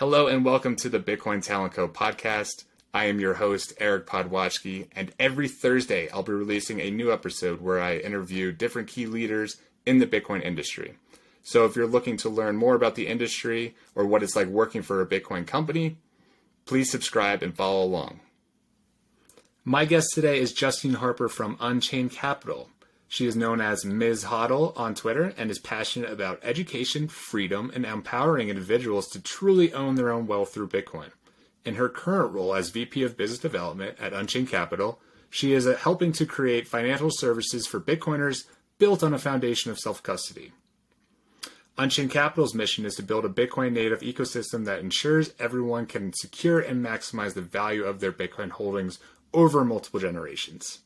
[0.00, 2.64] Hello and welcome to the Bitcoin Talent Co podcast.
[2.94, 7.60] I am your host, Eric Podwatchki, and every Thursday I'll be releasing a new episode
[7.60, 10.94] where I interview different key leaders in the Bitcoin industry.
[11.42, 14.80] So if you're looking to learn more about the industry or what it's like working
[14.80, 15.98] for a Bitcoin company,
[16.64, 18.20] please subscribe and follow along.
[19.66, 22.70] My guest today is Justine Harper from Unchained Capital.
[23.12, 24.26] She is known as Ms.
[24.26, 29.96] Hodl on Twitter and is passionate about education, freedom, and empowering individuals to truly own
[29.96, 31.10] their own wealth through Bitcoin.
[31.64, 35.74] In her current role as VP of Business Development at Unchained Capital, she is uh,
[35.74, 38.44] helping to create financial services for Bitcoiners
[38.78, 40.52] built on a foundation of self custody.
[41.76, 46.60] Unchained Capital's mission is to build a Bitcoin native ecosystem that ensures everyone can secure
[46.60, 49.00] and maximize the value of their Bitcoin holdings
[49.34, 50.78] over multiple generations.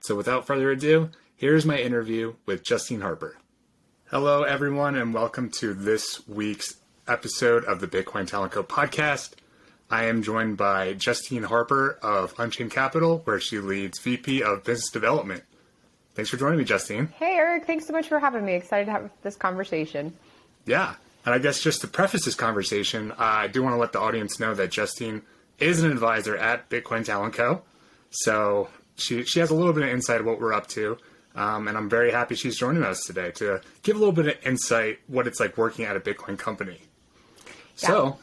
[0.00, 3.36] So, without further ado, Here's my interview with Justine Harper.
[4.06, 9.32] Hello, everyone, and welcome to this week's episode of the Bitcoin Talent Co podcast.
[9.90, 14.88] I am joined by Justine Harper of Unchained Capital, where she leads VP of Business
[14.88, 15.44] Development.
[16.14, 17.08] Thanks for joining me, Justine.
[17.18, 17.66] Hey, Eric.
[17.66, 18.54] Thanks so much for having me.
[18.54, 20.14] Excited to have this conversation.
[20.64, 20.94] Yeah.
[21.26, 24.40] And I guess just to preface this conversation, I do want to let the audience
[24.40, 25.20] know that Justine
[25.58, 27.60] is an advisor at Bitcoin Talent Co.
[28.08, 30.96] So she, she has a little bit of insight of what we're up to.
[31.36, 34.46] Um, and I'm very happy she's joining us today to give a little bit of
[34.46, 36.80] insight what it's like working at a Bitcoin company.
[37.78, 37.88] Yeah.
[37.88, 38.18] So,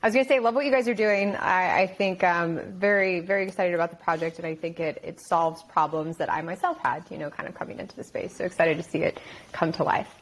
[0.00, 1.34] I was going to say, love what you guys are doing.
[1.34, 5.20] I, I think um, very, very excited about the project, and I think it, it
[5.20, 8.36] solves problems that I myself had, you know, kind of coming into the space.
[8.36, 9.18] So excited to see it
[9.50, 10.14] come to life.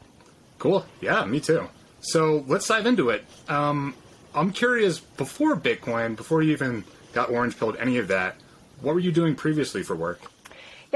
[0.57, 0.83] Cool.
[0.99, 1.67] Yeah, me too.
[1.99, 3.23] So let's dive into it.
[3.47, 3.93] Um,
[4.33, 8.37] I'm curious, before Bitcoin, before you even got orange pilled, any of that,
[8.81, 10.21] what were you doing previously for work?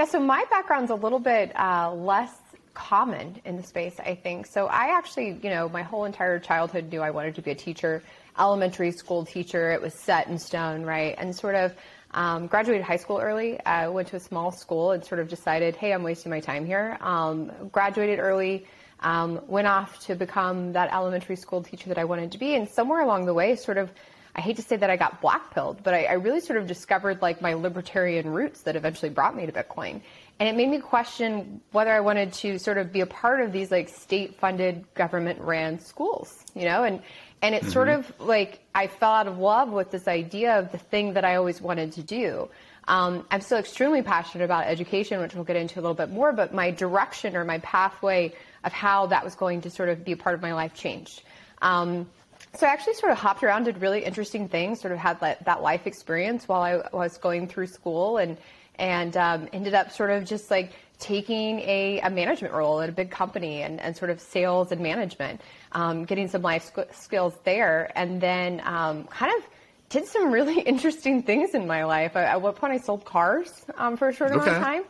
[0.02, 2.34] Yeah, so my background's a little bit uh, less
[2.74, 4.48] common in the space, I think.
[4.48, 7.56] So I actually, you know, my whole entire childhood knew I wanted to be a
[7.56, 8.02] teacher,
[8.40, 9.70] elementary school teacher.
[9.70, 11.14] It was set in stone, right?
[11.20, 11.76] And sort of
[12.16, 13.64] um, graduated high school early.
[13.64, 16.66] I went to a small school and sort of decided, hey, I'm wasting my time
[16.66, 16.98] here.
[17.00, 18.66] Um, graduated early.
[19.02, 22.68] Um, went off to become that elementary school teacher that I wanted to be, and
[22.68, 23.92] somewhere along the way, sort of
[24.36, 27.22] I hate to say that I got blackpilled, but I, I, really sort of discovered
[27.22, 30.02] like my libertarian roots that eventually brought me to Bitcoin.
[30.40, 33.52] And it made me question whether I wanted to sort of be a part of
[33.52, 37.02] these like state funded government ran schools, you know, and,
[37.42, 37.72] and it mm-hmm.
[37.72, 41.25] sort of like I fell out of love with this idea of the thing that
[41.25, 42.50] I always wanted to do.
[42.88, 46.31] Um, I'm still extremely passionate about education, which we'll get into a little bit more,
[46.31, 50.13] but my direction or my pathway of how that was going to sort of be
[50.13, 51.22] a part of my life changed.
[51.62, 52.09] Um,
[52.56, 55.45] so I actually sort of hopped around, did really interesting things, sort of had that,
[55.45, 58.38] that life experience while I was going through school and
[58.75, 62.91] and um, ended up sort of just like taking a, a, management role at a
[62.91, 65.41] big company and, and sort of sales and management,
[65.73, 69.47] um, getting some life sc- skills there, and then um, kind of
[69.89, 72.16] did some really interesting things in my life.
[72.16, 74.83] At one point, I sold cars um, for a short amount of time.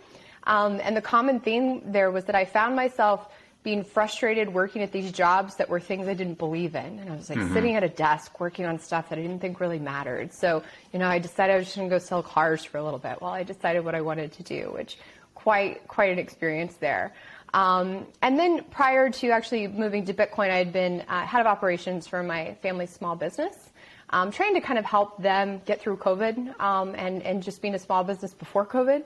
[0.43, 3.31] Um, and the common theme there was that I found myself
[3.63, 6.99] being frustrated working at these jobs that were things I didn't believe in.
[6.99, 7.53] And I was like mm-hmm.
[7.53, 10.33] sitting at a desk working on stuff that I didn't think really mattered.
[10.33, 12.83] So, you know, I decided I was just going to go sell cars for a
[12.83, 14.97] little bit while I decided what I wanted to do, which
[15.35, 17.13] quite, quite an experience there.
[17.53, 21.47] Um, and then prior to actually moving to Bitcoin, I had been uh, head of
[21.47, 23.69] operations for my family's small business.
[24.09, 27.75] Um, trying to kind of help them get through COVID um, and, and just being
[27.75, 29.03] a small business before COVID,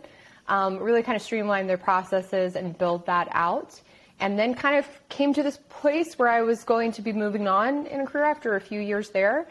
[0.48, 3.80] um, really kind of streamline their processes and build that out
[4.20, 7.48] and then kind of came to this place where I was going to be moving
[7.48, 9.48] on in a career after a few years there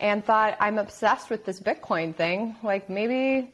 [0.00, 2.56] and thought I'm obsessed with this Bitcoin thing.
[2.62, 3.52] Like maybe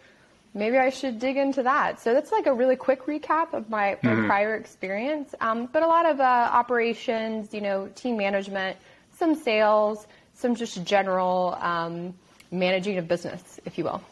[0.54, 2.00] maybe I should dig into that.
[2.00, 4.26] So that's like a really quick recap of my, my mm-hmm.
[4.26, 5.34] prior experience.
[5.40, 8.76] Um, but a lot of uh, operations, you know, team management,
[9.18, 12.14] some sales, some just general um,
[12.52, 14.02] managing of business, if you will.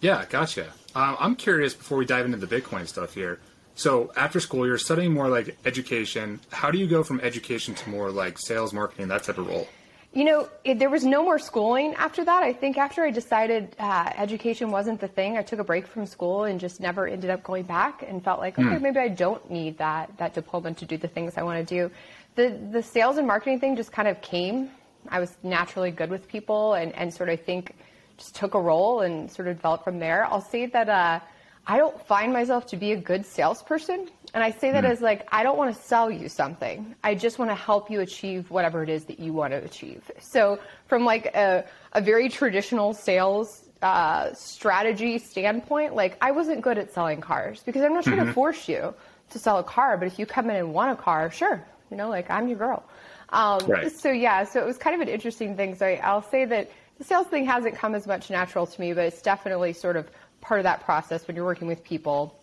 [0.00, 0.66] Yeah, gotcha.
[0.94, 3.40] Uh, I'm curious before we dive into the Bitcoin stuff here.
[3.78, 6.40] So after school, you're studying more like education.
[6.50, 9.68] How do you go from education to more like sales, marketing, that type of role?
[10.12, 12.42] You know, it, there was no more schooling after that.
[12.42, 16.06] I think after I decided uh, education wasn't the thing, I took a break from
[16.06, 18.80] school and just never ended up going back and felt like, okay, mm.
[18.80, 21.88] maybe I don't need that that diploma to do the things I want to do.
[22.34, 24.70] The the sales and marketing thing just kind of came.
[25.08, 27.76] I was naturally good with people and, and sort of think
[28.16, 30.26] just took a role and sort of developed from there.
[30.26, 31.20] I'll say that uh,
[31.68, 34.08] I don't find myself to be a good salesperson.
[34.32, 34.90] And I say that mm.
[34.90, 36.94] as like, I don't want to sell you something.
[37.04, 40.10] I just want to help you achieve whatever it is that you want to achieve.
[40.18, 46.78] So from like a, a very traditional sales uh, strategy standpoint, like I wasn't good
[46.78, 48.28] at selling cars because I'm not trying mm-hmm.
[48.28, 48.94] to force you
[49.30, 49.98] to sell a car.
[49.98, 52.58] But if you come in and want a car, sure, you know, like I'm your
[52.58, 52.82] girl.
[53.28, 53.92] Um, Right.
[53.92, 55.74] So yeah, so it was kind of an interesting thing.
[55.74, 58.92] So I, I'll say that the sales thing hasn't come as much natural to me,
[58.94, 62.38] but it's definitely sort of part of that process when you're working with people,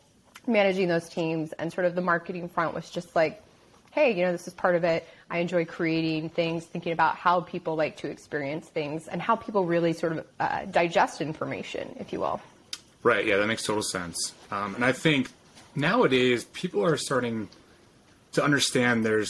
[0.48, 3.42] managing those teams, and sort of the marketing front was just like,
[3.92, 5.08] hey, you know, this is part of it.
[5.30, 9.66] I enjoy creating things, thinking about how people like to experience things, and how people
[9.66, 12.42] really sort of uh, digest information, if you will.
[13.04, 13.26] Right.
[13.26, 14.34] Yeah, that makes total sense.
[14.52, 15.30] Um, and I think
[15.76, 17.50] nowadays people are starting
[18.34, 19.30] to understand there's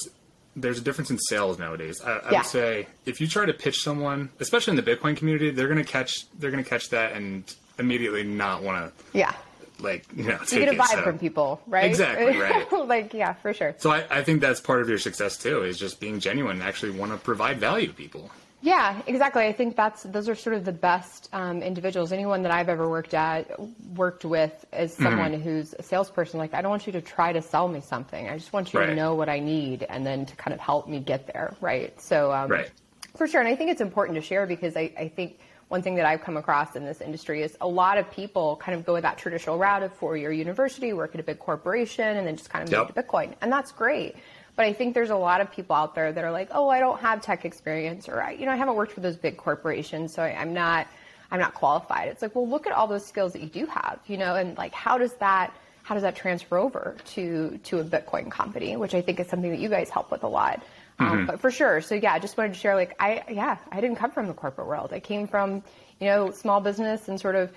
[0.57, 1.99] there's a difference in sales nowadays.
[2.01, 2.37] I, I Yeah.
[2.39, 5.83] would say if you try to pitch someone, especially in the Bitcoin community, they're gonna
[5.83, 7.43] catch they're gonna catch that and
[7.79, 9.17] immediately not want to.
[9.17, 9.33] Yeah.
[9.79, 11.85] like you know You get a vibe So- from people, right?
[11.85, 12.71] Exactly, right.
[12.87, 13.75] like, yeah, for sure.
[13.77, 16.63] So I, I think that's part of your success too, is just being genuine and
[16.63, 18.31] actually want to provide value to people.
[18.61, 19.45] Yeah, exactly.
[19.45, 22.11] I think that's those are sort of the best um, individuals.
[22.11, 23.51] Anyone that I've ever worked at
[23.95, 25.03] worked with is Mm-hmm.
[25.03, 26.39] someone who's a salesperson.
[26.39, 28.27] Like, I don't want you to try to sell me something.
[28.27, 28.87] I just want you Right.
[28.87, 31.99] to know what I need and then to kind of help me get there, right?
[32.01, 32.71] So, um, Right.
[33.15, 33.39] for sure.
[33.39, 35.37] And I think it's important to share because I, I think
[35.67, 38.77] one thing that I've come across in this industry is a lot of people kind
[38.77, 42.37] of go that traditional route of four-year university, work at a big corporation, and then
[42.37, 44.15] just kind of move to Bitcoin, and that's great.
[44.55, 46.79] But I think there's a lot of people out there that are like, oh, I
[46.79, 50.13] don't have tech experience, or I, you know, I haven't worked for those big corporations,
[50.13, 50.87] so I, I'm not,
[51.31, 52.07] I'm not qualified.
[52.09, 54.57] It's like, well, look at all those skills that you do have, you know, and
[54.57, 55.53] like, how does that,
[55.83, 59.51] how does that transfer over to to a Bitcoin company, which I think is something
[59.51, 60.63] that you guys help with a lot.
[60.97, 63.81] Um, but for sure, so yeah, I just wanted to share, like, I yeah, I
[63.81, 64.93] didn't come from the corporate world.
[64.93, 65.61] I came from,
[65.99, 67.51] you know, small business and sort of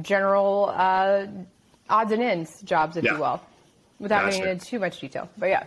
[0.00, 1.26] general uh,
[1.90, 3.14] odds and ends jobs, if Yeah.
[3.14, 3.40] you will,
[3.98, 4.36] without Gotcha.
[4.38, 5.28] getting into too much detail.
[5.36, 5.64] But yeah.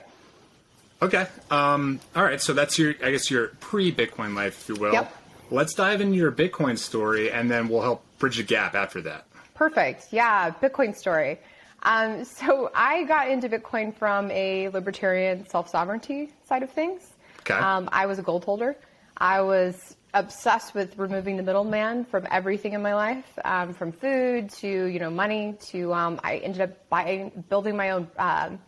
[1.02, 1.28] Okay.
[1.52, 2.42] Um, all right.
[2.42, 4.94] So that's your, I guess, your pre-Bitcoin life, if you will.
[4.94, 5.14] Yep.
[5.52, 9.26] Let's dive into your Bitcoin story, and then we'll help bridge the gap after that.
[9.54, 10.08] Perfect.
[10.12, 11.40] Yeah, Bitcoin story.
[11.84, 17.07] Um, so I got into Bitcoin from a libertarian self-sovereignty side of things.
[17.50, 17.60] Okay.
[17.60, 18.76] Um, I was a gold holder.
[19.18, 24.50] I was obsessed with removing the middleman from everything in my life, um, from food
[24.50, 28.60] to you know money to um, I ended up buying, building my own um,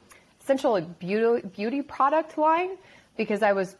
[0.41, 2.77] essential beauty beauty product line
[3.17, 3.75] because I was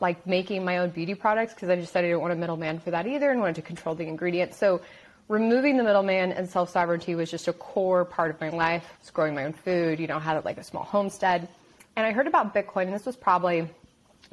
[0.00, 2.90] like making my own beauty products because I decided I didn't want a middleman for
[2.90, 4.56] that either and wanted to control the ingredients.
[4.56, 4.80] So
[5.28, 8.84] removing the middleman and self sovereignty was just a core part of my life.
[8.84, 11.48] I was growing my own food, you know, had like a small homestead.
[11.96, 13.68] And I heard about Bitcoin, and this was probably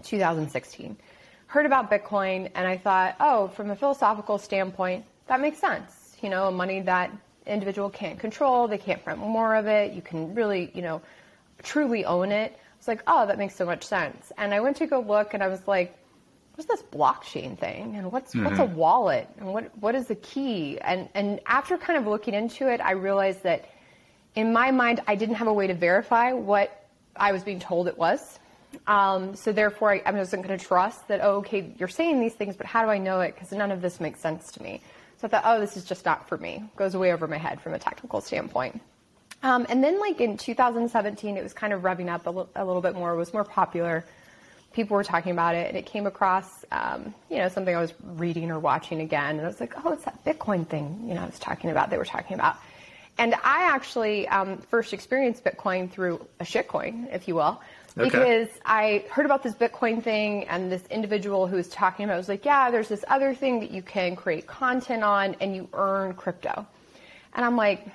[0.04, 0.98] 2016.
[1.48, 6.16] Heard about Bitcoin, and I thought, oh, from a philosophical standpoint, that makes sense.
[6.22, 7.12] You know, money that
[7.46, 9.94] individual can't control, they can't print more of it.
[9.94, 11.02] You can really, you know,
[11.64, 12.58] truly own it.
[12.78, 14.32] It's like, oh, that makes so much sense.
[14.38, 15.98] And I went to go look, and I was like,
[16.56, 18.76] what's this blockchain thing and what's what's a mm-hmm.
[18.76, 22.82] wallet and what what is the key and and after kind of looking into it
[22.82, 23.70] i realized that
[24.36, 27.88] in my mind i didn't have a way to verify what i was being told
[27.88, 28.38] it was
[28.88, 32.34] um, so therefore i, I wasn't going to trust that oh okay you're saying these
[32.34, 33.34] things but how do i know it?
[33.36, 34.82] Because none of this makes sense to me.
[35.18, 36.64] So i thought oh this is just not for me.
[36.76, 38.82] Goes way over my head from a technical standpoint.
[39.44, 42.96] Um, and then like in 2017 it was kind of revving up a, little bit
[42.96, 44.06] more was more popular.
[44.74, 47.94] People were talking about it, and it came across, um, you know, something I was
[48.02, 51.24] reading or watching again, and I was like, oh, it's that Bitcoin thing, you know,
[51.24, 52.56] I was talking about, they were talking about.
[53.18, 57.62] And I actually um, first experienced Bitcoin through a shitcoin, if you will,
[57.98, 58.10] Okay.
[58.10, 62.18] because I heard about this Bitcoin thing, and this individual who was talking about it
[62.18, 65.68] was like, yeah, there's this other thing that you can create content on, and you
[65.74, 66.66] earn crypto.
[67.34, 67.86] And I'm like,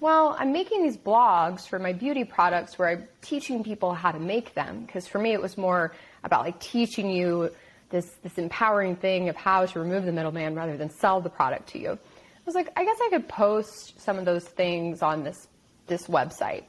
[0.00, 4.18] well, I'm making these blogs for my beauty products where I'm teaching people how to
[4.18, 4.84] make them.
[4.84, 7.50] Because for me, it was more about like teaching you
[7.90, 11.68] this, this empowering thing of how to remove the middleman rather than sell the product
[11.70, 11.92] to you.
[11.92, 15.48] I was like, I guess I could post some of those things on this,
[15.86, 16.64] this website.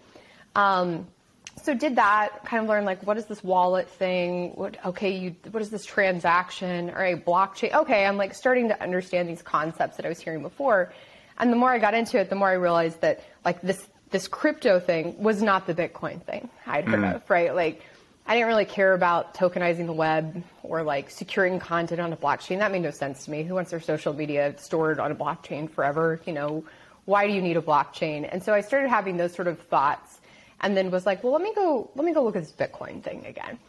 [0.55, 1.07] Um,
[1.63, 4.51] so did that kind of learn like what is this wallet thing?
[4.55, 6.89] What okay you what is this transaction?
[6.89, 7.74] Or a blockchain.
[7.74, 10.91] Okay i'm like starting to understand these concepts that i was hearing before.
[11.38, 14.27] And the more i got into it the more i realized that like this this
[14.27, 16.50] crypto thing was not the bitcoin thing.
[16.67, 17.55] I'd heard of right?
[17.55, 17.81] Like
[18.27, 22.59] i didn't really care about tokenizing the web or like securing content on a blockchain.
[22.59, 23.43] That made no sense to me.
[23.43, 26.19] Who wants their social media stored on a blockchain forever?
[26.25, 26.65] You know
[27.05, 28.27] why do you need a blockchain?
[28.29, 30.14] And so i started having those sort of thoughts
[30.62, 33.03] and then was like, well, let me go, let me go look at this Bitcoin
[33.03, 33.59] thing again.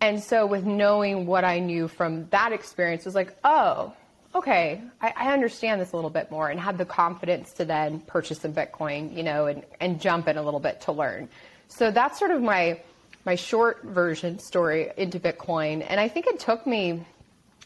[0.00, 3.94] And so with knowing what I knew from that experience was like, oh,
[4.34, 8.00] okay, I, I understand this a little bit more and had the confidence to then
[8.00, 11.28] purchase some Bitcoin, you know, and, and jump in a little bit to learn.
[11.68, 12.80] So that's sort of my,
[13.24, 15.84] my short version story into Bitcoin.
[15.88, 17.04] And I think it took me,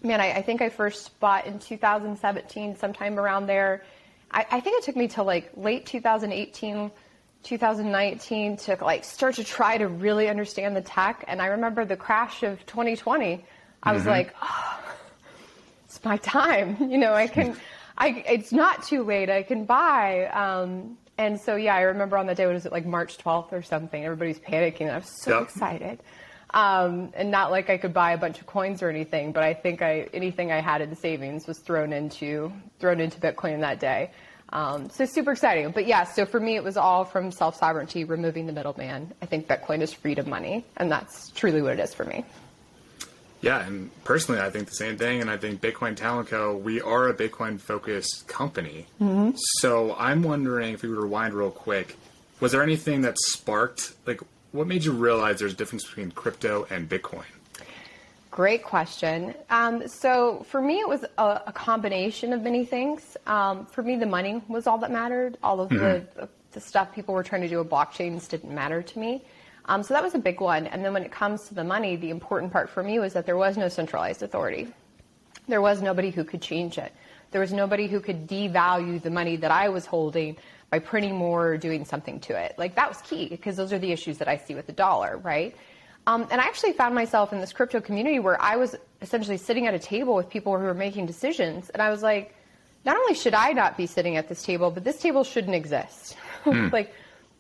[0.03, 3.83] man, I, I think I first bought in 2017, sometime around there.
[4.31, 6.93] I, I think it took me till like late 2018
[7.43, 11.25] 2019 to like start to try to really understand the tech.
[11.29, 13.45] And I remember the crash of 2020.
[13.83, 14.79] I was like, oh,
[15.87, 16.77] it's my time.
[16.91, 17.57] You know, I can,
[17.97, 19.31] I, it's not too late.
[19.31, 20.27] I can buy.
[20.27, 23.53] Um, and so, yeah, I remember on that day, what was it, like March 12th
[23.53, 24.05] or something?
[24.05, 24.91] Everybody's panicking.
[24.91, 25.43] I was so Yep.
[25.43, 26.01] excited.
[26.53, 29.55] Um, and not like I could buy a bunch of coins or anything, but I
[29.55, 34.11] think I, anything I had in savings was thrown into, thrown into Bitcoin that day.
[34.53, 35.71] Um, so super exciting.
[35.71, 39.13] But yeah, so for me, it was all from self sovereignty, removing the middleman.
[39.23, 42.25] I think Bitcoin is freedom money, and that's truly what it is for me.
[43.43, 45.21] Yeah, and personally, I think the same thing.
[45.21, 46.57] And I think Bitcoin Talent Co.
[46.57, 48.87] We are a Bitcoin focused company.
[49.01, 49.31] Mm-hmm.
[49.61, 51.97] So I'm wondering if we would rewind real quick.
[52.41, 54.21] Was there anything that sparked like
[54.53, 57.25] what made you realize there's a difference between crypto and Bitcoin?
[58.31, 59.35] Great question.
[59.51, 63.17] Um, so for me, it was a, a combination of many things.
[63.27, 65.37] Um, for me, the money was all that mattered.
[65.43, 66.07] All of the,
[66.53, 69.25] the stuff people were trying to do with blockchains didn't matter to me.
[69.65, 70.69] Um, so that was a big one.
[70.69, 73.27] And then when it comes to the money, the important part for me was that
[73.27, 74.69] there was no centralized authority.
[75.49, 76.93] There was nobody who could change it.
[77.33, 80.37] There was nobody who could devalue the money that I was holding
[80.71, 82.55] by printing more or doing something to it.
[82.59, 85.19] Like that was key because those are the issues that I see with the dollar,
[85.19, 85.57] right?
[86.07, 89.67] Um, and I actually found myself in this crypto community where I was essentially sitting
[89.67, 92.35] at a table with people who were making decisions, and I was like,
[92.85, 96.17] not only should I not be sitting at this table, but this table shouldn't exist.
[96.47, 96.95] like,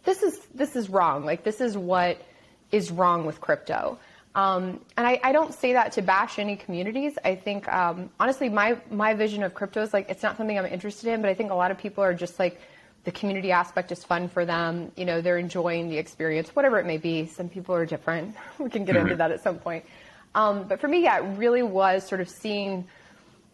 [0.05, 1.25] this is this is wrong.
[1.25, 2.21] Like, this is what
[2.71, 3.99] is wrong with crypto.
[4.35, 7.19] Um, and I, I don't say that to bash any communities.
[7.25, 10.67] I think um, honestly, my my vision of crypto is like it's not something I'm
[10.67, 12.61] interested in, but I think a lot of people are just like
[13.04, 14.92] the community aspect is fun for them.
[14.97, 17.26] You know, they're enjoying the experience, whatever it may be.
[17.26, 18.37] Some people are different.
[18.59, 19.85] We can get into that at some point.
[20.35, 22.87] Um, but for me, yeah, it really was sort of seeing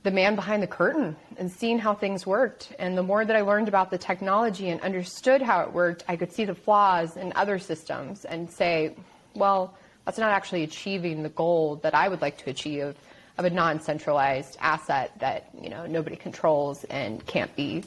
[0.03, 2.73] the man behind the curtain and seeing how things worked.
[2.79, 6.17] And the more that I learned about the technology and understood how it worked, I
[6.17, 8.95] could see the flaws in other systems and say,
[9.35, 12.95] well, that's not actually achieving the goal that I would like to achieve
[13.39, 17.85] of a non-centralized asset that you know nobody controls and can't be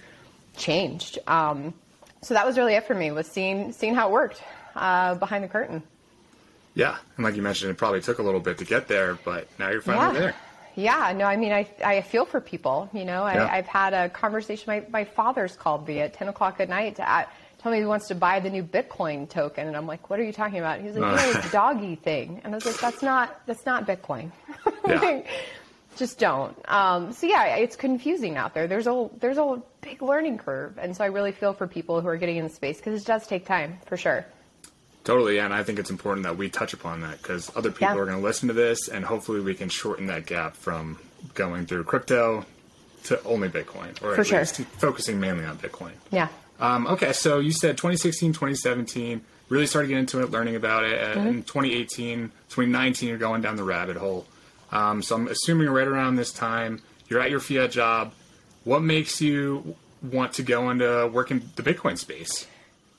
[0.57, 1.19] changed.
[1.27, 1.73] Um,
[2.21, 4.41] so that was really it for me was seeing seeing how it worked
[4.75, 5.83] uh, behind the curtain.
[6.75, 9.47] Yeah, and like you mentioned, it probably took a little bit to get there, but
[9.57, 10.21] now you're finally yeah.
[10.21, 10.35] there.
[10.75, 12.89] Yeah, no, I mean, I, I feel for people.
[12.93, 13.49] You know, I, Yeah.
[13.51, 14.65] I've had a conversation.
[14.67, 17.85] My, my father's called me at 10 o'clock at night to at, tell me he
[17.85, 20.79] wants to buy the new Bitcoin token, and I'm like, what are you talking about?
[20.79, 23.85] He's like, you know, this doggy thing, and I was like, that's not that's not
[23.87, 24.31] Bitcoin.
[24.87, 24.99] Yeah.
[25.01, 25.27] Like,
[25.99, 26.55] Just don't.
[26.71, 28.67] Um, so yeah, it's confusing out there.
[28.67, 32.07] There's a there's a big learning curve, and so I really feel for people who
[32.07, 34.25] are getting in the space because it does take time for sure.
[35.03, 37.95] Totally, yeah, and I think it's important that we touch upon that because other people
[37.95, 38.01] Yeah.
[38.01, 40.99] are going to listen to this, and hopefully we can shorten that gap from
[41.33, 42.45] going through crypto
[43.05, 44.39] to only Bitcoin, or For at sure.
[44.39, 45.91] least focusing mainly on Bitcoin.
[46.11, 46.29] Yeah.
[46.61, 50.97] Um, okay, so you said 2016, 2017, really started getting into it, learning about it.
[50.99, 51.19] Mm-hmm.
[51.19, 54.25] And In 2018, 2019, you're going down the rabbit hole.
[54.71, 58.13] Um, so I'm assuming right around this time, you're at your fiat job.
[58.63, 62.47] What makes you want to go into work in the Bitcoin space?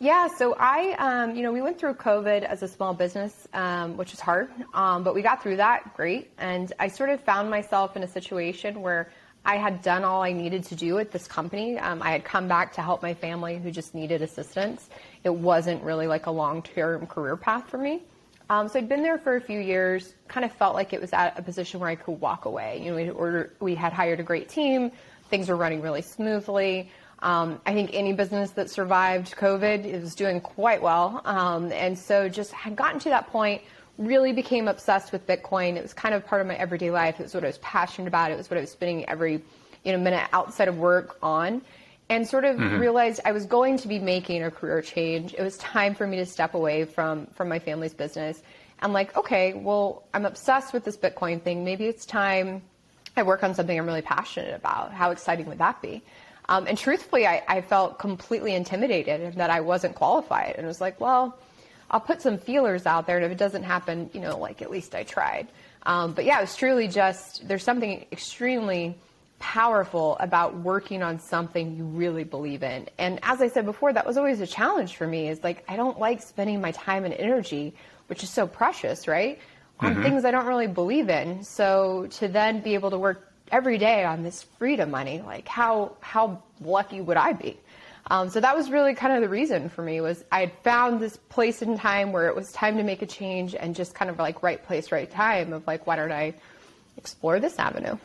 [0.02, 3.98] Yeah, so I, um, you know, we went through COVID as a small business, um,
[3.98, 6.30] which was hard, um, but we got through that great.
[6.38, 9.10] And I sort of found myself in a situation where
[9.44, 11.78] I had done all I needed to do at this company.
[11.78, 14.88] Um, I had come back to help my family who just needed assistance.
[15.22, 18.02] It wasn't really like a long term career path for me.
[18.50, 21.12] Um, so I'd been there for a few years, kind of felt like it was
[21.12, 22.82] at a position where I could walk away.
[22.82, 24.90] You know, we had, ordered, we had hired a great team,
[25.28, 26.90] things were running really smoothly.
[27.20, 31.22] Um, I think any business that survived COVID is doing quite well.
[31.24, 33.62] Um, and so just had gotten to that point,
[33.98, 35.76] really became obsessed with Bitcoin.
[35.76, 37.20] It was kind of part of my everyday life.
[37.20, 38.32] It was what I was passionate about.
[38.32, 39.44] It was what I was spending every
[39.84, 41.62] you know minute outside of work on.
[42.10, 45.32] And sort of realized I was going to be making a career change.
[45.32, 48.42] It was time for me to step away from from my family's business.
[48.80, 51.64] I'm like, okay, well, I'm obsessed with this Bitcoin thing.
[51.64, 52.62] Maybe it's time
[53.16, 54.92] I work on something I'm really passionate about.
[54.92, 56.02] How exciting would that be?
[56.48, 60.56] Um, and truthfully, I, I felt completely intimidated and that I wasn't qualified.
[60.56, 61.38] And it was like, well,
[61.90, 64.70] I'll put some feelers out there, and if it doesn't happen, you know, like at
[64.70, 65.48] least I tried.
[65.84, 68.96] Um, but yeah, it was truly just there's something extremely
[69.40, 72.88] powerful about working on something you really believe in.
[72.98, 75.28] And as I said before, that was always a challenge for me.
[75.28, 77.74] Is like I don't like spending my time and energy,
[78.06, 79.40] which is so precious, right,
[79.80, 81.42] on things I don't really believe in.
[81.42, 85.96] So to then be able to work every day on this freedom money, like how
[86.00, 87.58] how lucky would I be?
[88.10, 91.00] Um, so that was really kind of the reason for me was I had found
[91.00, 94.10] this place in time where it was time to make a change and just kind
[94.10, 96.34] of like right place, right time of like, why don't I
[96.96, 97.96] explore this avenue?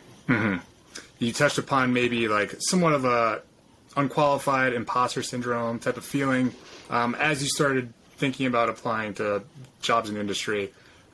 [1.20, 3.42] You touched upon maybe like somewhat of a
[3.96, 6.54] unqualified imposter syndrome type of feeling
[6.90, 9.44] um, as you started thinking about applying to
[9.82, 10.74] jobs in industry.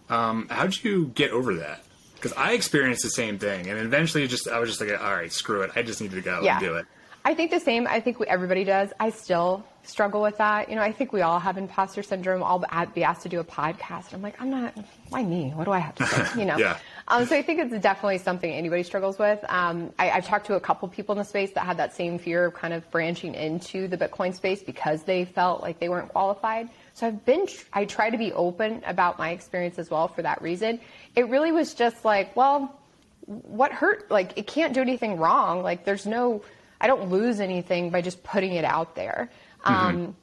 [0.09, 1.83] Um, how did you get over that?
[2.15, 5.31] Because I experienced the same thing, and eventually, just I was just like, all right,
[5.31, 5.71] screw it.
[5.75, 6.57] I just need to go Yeah.
[6.57, 6.85] and do it.
[7.25, 7.87] I think the same.
[7.87, 8.91] I think we, everybody does.
[8.99, 10.69] I still struggle with that.
[10.69, 12.43] You know, I think we all have imposter syndrome.
[12.43, 14.07] I'll be asked to do a podcast.
[14.07, 14.73] And I'm like, I'm not,
[15.09, 15.49] why me?
[15.55, 16.39] What do I have to say?
[16.39, 16.57] You know?
[16.59, 16.77] Yeah.
[17.07, 19.43] Um, so I think it's definitely something anybody struggles with.
[19.49, 22.19] Um, I, I've talked to a couple people in the space that had that same
[22.19, 26.09] fear of kind of branching into the Bitcoin space because they felt like they weren't
[26.09, 26.69] qualified.
[26.93, 30.41] So I've been, I try to be open about my experience as well for that
[30.41, 30.79] reason.
[31.15, 32.79] It really was just like, well,
[33.25, 34.09] what hurt?
[34.11, 35.63] Like, it can't do anything wrong.
[35.63, 36.43] Like, there's no,
[36.79, 39.29] I don't lose anything by just putting it out there.
[39.63, 40.15] Um,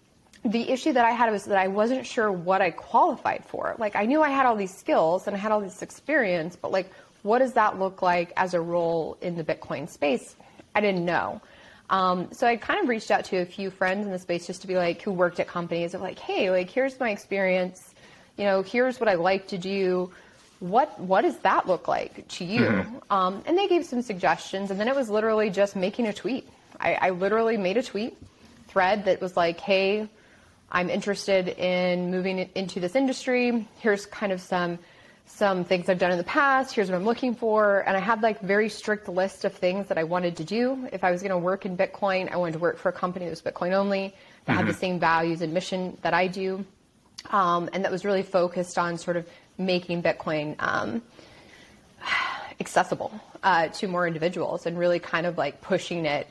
[0.44, 3.74] the issue that I had was that I wasn't sure what I qualified for.
[3.78, 6.70] Like, I knew I had all these skills and I had all this experience, but
[6.70, 6.90] like,
[7.22, 10.36] what does that look like as a role in the Bitcoin space?
[10.74, 11.40] I didn't know.
[11.90, 14.60] Um, so I kind of reached out to a few friends in the space just
[14.60, 17.94] to be like, who worked at companies of like, hey, like, here's my experience.
[18.36, 20.12] You know, here's what I like to do
[20.60, 22.84] what what does that look like to you?
[23.10, 26.46] Um, and they gave some suggestions, and then it was literally just making a tweet.
[26.78, 28.16] I, I literally made a tweet
[28.68, 30.08] thread that was like, "Hey,
[30.70, 33.66] I'm interested in moving into this industry.
[33.78, 34.78] Here's kind of some
[35.26, 36.74] some things I've done in the past.
[36.74, 39.98] Here's what I'm looking for." And I had like very strict list of things that
[39.98, 40.88] I wanted to do.
[40.92, 43.26] If I was going to work in Bitcoin, I wanted to work for a company
[43.26, 44.14] that was Bitcoin only,
[44.46, 46.64] that had the same values and mission that I do
[47.30, 51.02] um, and that was really focused on sort of making Bitcoin um,
[52.60, 56.28] accessible uh, to more individuals and really kind of like pushing it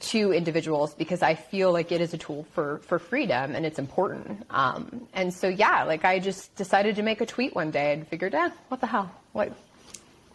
[0.00, 3.78] to individuals because I feel like it is a tool for for freedom and it's
[3.78, 4.44] important.
[4.50, 8.06] Um, and so yeah, like I just decided to make a tweet one day and
[8.06, 9.10] figured, eh, what the hell?
[9.32, 9.52] What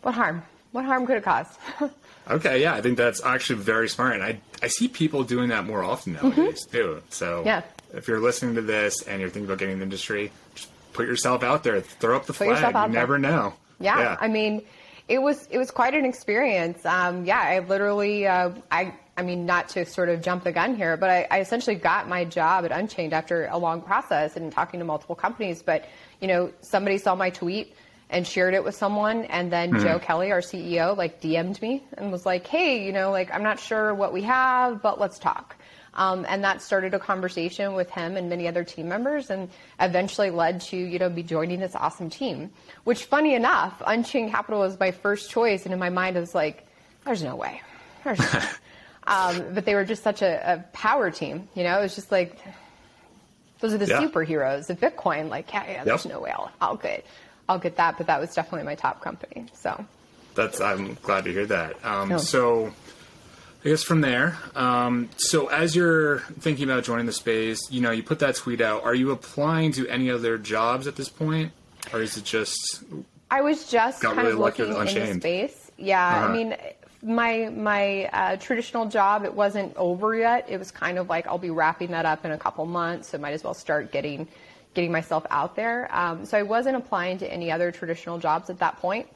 [0.01, 0.43] what harm?
[0.71, 1.47] What harm could it cause?
[2.29, 5.65] Okay, yeah, I think that's actually very smart, and I I see people doing that
[5.65, 7.01] more often nowadays too.
[7.09, 7.47] So Mm-hmm.
[7.47, 7.61] Yeah.
[7.95, 11.07] if you're listening to this and you're thinking about getting in the industry, just put
[11.07, 12.67] yourself out there, throw up the Put flag.
[12.67, 12.87] you there.
[12.87, 13.53] never know.
[13.79, 14.61] Yeah, I mean,
[15.07, 16.85] it was it was quite an experience.
[16.85, 20.75] Um, yeah, I literally, uh, I I mean, not to sort of jump the gun
[20.75, 24.49] here, but I, I essentially got my job at Unchained after a long process and
[24.49, 25.61] talking to multiple companies.
[25.61, 25.83] But
[26.21, 27.75] you know, somebody saw my tweet
[28.09, 32.13] and shared it with someone, and then Joe Kelly, our CEO, like DM'd me and
[32.13, 35.57] was like, "Hey, you know, like I'm not sure what we have, but let's talk."
[35.95, 39.49] Um, and that started a conversation with him and many other team members, and
[39.81, 42.51] eventually led to you know me joining this awesome team.
[42.85, 46.33] Which, funny enough, Unchained Capital was my first choice, and in my mind I was
[46.33, 46.65] like,
[47.03, 47.61] "There's no way."
[48.05, 48.45] There's no way.
[49.09, 51.79] Um, but they were just such a, a power team, you know.
[51.79, 52.37] It was just like
[53.59, 53.99] those are the Yeah.
[54.01, 55.29] superheroes of Bitcoin.
[55.29, 56.13] Like, yeah, yeah there's Yep.
[56.13, 57.05] no way I'll, I'll get
[57.49, 59.47] I'll get that, but that was definitely my top company.
[59.53, 59.83] So.
[60.35, 61.83] That's I'm glad to hear that.
[61.83, 62.17] Um, Oh.
[62.19, 62.71] So,
[63.65, 67.91] I guess from there, um, so as you're thinking about joining the space, you know,
[67.91, 68.83] you put that tweet out.
[68.85, 71.51] Are you applying to any other jobs at this point,
[71.91, 72.83] or is it just
[73.31, 75.71] I was just kind really of looking in the space.
[75.77, 76.25] Yeah, Uh-huh.
[76.27, 76.55] I mean,
[77.01, 80.45] my my uh, traditional job it wasn't over yet.
[80.49, 83.17] It was kind of like I'll be wrapping that up in a couple months, so
[83.17, 84.27] might as well start getting
[84.73, 85.93] getting myself out there.
[85.95, 89.07] Um, so I wasn't applying to any other traditional jobs at that point.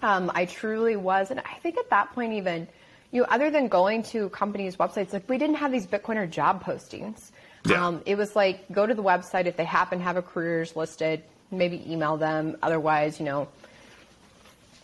[0.00, 2.68] Um, I truly was, and I think at that point even,
[3.10, 6.62] you know, other than going to companies' websites, like we didn't have these Bitcoiner job
[6.62, 7.32] postings.
[7.66, 7.84] Yeah.
[7.84, 10.76] Um, it was like go to the website if they happen to have a careers
[10.76, 12.56] listed, maybe email them.
[12.62, 13.48] Otherwise, you know,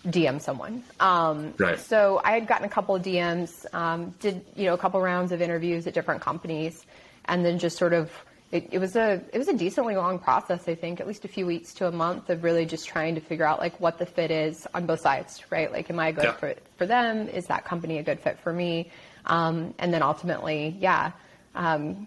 [0.07, 0.83] DM someone.
[1.01, 1.79] Um, Right.
[1.79, 5.33] So I had gotten a couple of DMs, um, did you know a couple rounds
[5.33, 6.85] of interviews at different companies,
[7.27, 8.11] and then just sort of
[8.53, 10.69] it, it was a it was a decently long process.
[10.69, 13.21] I think at least a few weeks to a month of really just trying to
[13.21, 15.73] figure out like what the fit is on both sides, right?
[15.73, 16.33] Like, am I good Yeah.
[16.33, 17.29] for for them?
[17.29, 18.91] Is that company a good fit for me?
[19.27, 21.13] Um, and then ultimately, yeah,
[21.55, 22.07] um,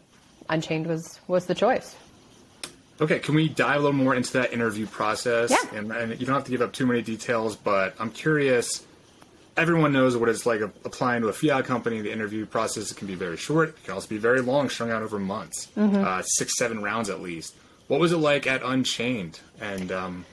[0.49, 1.95] Unchained was was the choice.
[2.99, 5.51] Okay, can we dive a little more into that interview process?
[5.51, 5.79] Yeah.
[5.79, 8.83] And, and you don't have to give up too many details, but I'm curious.
[9.55, 12.01] Everyone knows what it's like applying to a fiat company.
[12.01, 13.69] The interview process can be very short.
[13.69, 17.21] It can also be very long, strung out over months, uh, six, seven rounds at
[17.21, 17.55] least.
[17.87, 19.39] What was it like at Unchained?
[19.59, 20.25] And um,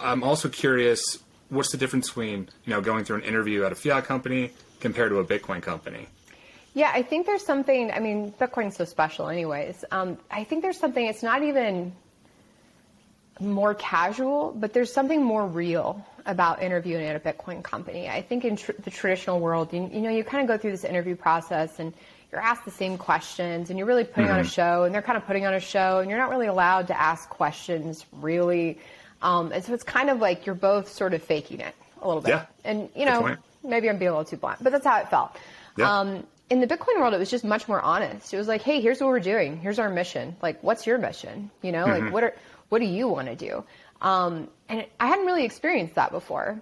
[0.00, 1.18] I'm also curious,
[1.50, 5.10] what's the difference between you know going through an interview at a fiat company compared
[5.10, 6.08] to a Bitcoin company?
[6.78, 7.90] Yeah, I think there's something.
[7.90, 9.84] I mean, Bitcoin's so special, anyways.
[9.90, 11.04] Um, I think there's something.
[11.04, 11.90] It's not even
[13.40, 18.08] more casual, but there's something more real about interviewing at a Bitcoin company.
[18.08, 20.70] I think in tr- the traditional world, you, you know, you kind of go through
[20.70, 21.92] this interview process and
[22.30, 25.18] you're asked the same questions and you're really putting on a show and they're kind
[25.18, 28.78] of putting on a show and you're not really allowed to ask questions really.
[29.20, 32.22] Um, and so it's kind of like you're both sort of faking it a little
[32.22, 32.30] bit.
[32.30, 32.46] Yeah.
[32.64, 35.34] And, you know, maybe I'm being a little too blunt, but that's how it felt.
[35.76, 36.00] Yeah.
[36.00, 38.32] Um, in the Bitcoin world, it was just much more honest.
[38.32, 39.58] It was like, hey, here's what we're doing.
[39.58, 40.36] Here's our mission.
[40.40, 41.50] Like, what's your mission?
[41.62, 42.04] You know, mm-hmm.
[42.04, 42.34] like what are
[42.68, 43.64] what do you want to do?
[44.00, 46.60] Um, and I hadn't really experienced that before.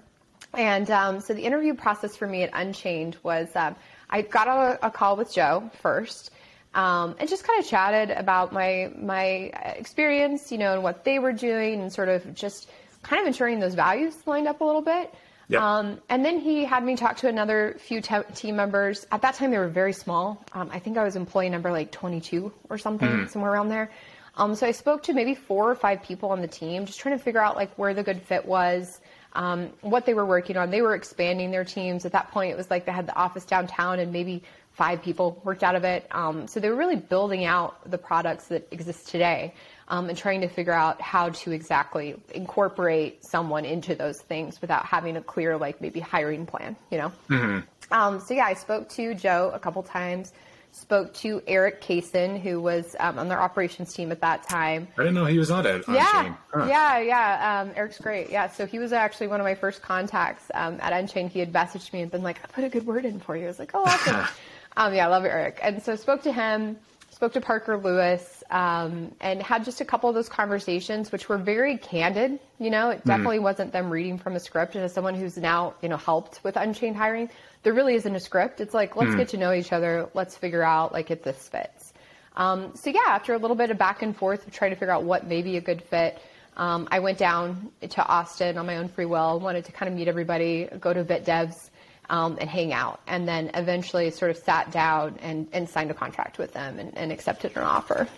[0.54, 3.76] And um, so the interview process for me at Unchained was um,
[4.08, 6.30] I got a, a, call with Joe first.
[6.74, 11.18] Um, and just kind of chatted about my my experience, you know, and what they
[11.18, 12.70] were doing, and sort of just
[13.02, 15.14] kind of ensuring those values lined up a little bit.
[15.48, 15.62] Yep.
[15.62, 19.06] Um, and then he had me talk to another few te- team members.
[19.12, 20.44] At that time, they were very small.
[20.52, 23.28] Um, I think I was employee number like 22 or something, mm.
[23.28, 23.90] somewhere around there.
[24.36, 27.16] Um, so I spoke to maybe four or five people on the team, just trying
[27.16, 29.00] to figure out like where the good fit was,
[29.32, 30.70] um, what they were working on.
[30.70, 32.04] They were expanding their teams.
[32.04, 35.40] At that point, it was like they had the office downtown and maybe five people
[35.42, 36.06] worked out of it.
[36.10, 39.54] Um, so they were really building out the products that exist today
[39.88, 44.84] um, and trying to figure out how to exactly incorporate someone into those things without
[44.84, 47.12] having a clear, like maybe hiring plan, you know?
[47.28, 47.60] Mm-hmm.
[47.92, 50.32] Um, so yeah, I spoke to Joe a couple times.
[50.72, 54.88] Spoke to Eric Kaysen, who was um, on their operations team at that time.
[54.98, 55.84] I didn't know he was on it.
[55.88, 56.66] Yeah, huh.
[56.68, 57.62] yeah, yeah.
[57.62, 58.28] Um, Eric's great.
[58.28, 61.30] Yeah, so he was actually one of my first contacts um, at Unchained.
[61.30, 63.44] He had messaged me and been like, "I put a good word in for you."
[63.44, 64.26] I was like, "Oh, awesome."
[64.78, 65.58] Um, yeah, I love Eric.
[65.62, 66.76] And so spoke to him
[67.16, 71.38] spoke to Parker Lewis, um, and had just a couple of those conversations, which were
[71.38, 72.38] very candid.
[72.58, 73.08] You know, it hmm.
[73.08, 73.44] definitely mm.
[73.44, 74.74] wasn't them reading from a script.
[74.74, 77.30] And as someone who's now, you know, helped with Unchained hiring,
[77.62, 78.60] there really isn't a script.
[78.60, 79.16] It's like, let's mm.
[79.16, 80.10] get to know each other.
[80.12, 81.94] Let's figure out like if this fits.
[82.36, 84.92] Um, so yeah, after a little bit of back and forth of trying to figure
[84.92, 86.20] out what may be a good fit,
[86.58, 89.96] um, I went down to Austin on my own free will, wanted to kind of
[89.96, 91.70] meet everybody, go to BitDevs
[92.10, 93.00] um, and hang out.
[93.06, 96.96] And then eventually sort of sat down and, and signed a contract with them and,
[96.96, 98.08] and accepted an offer.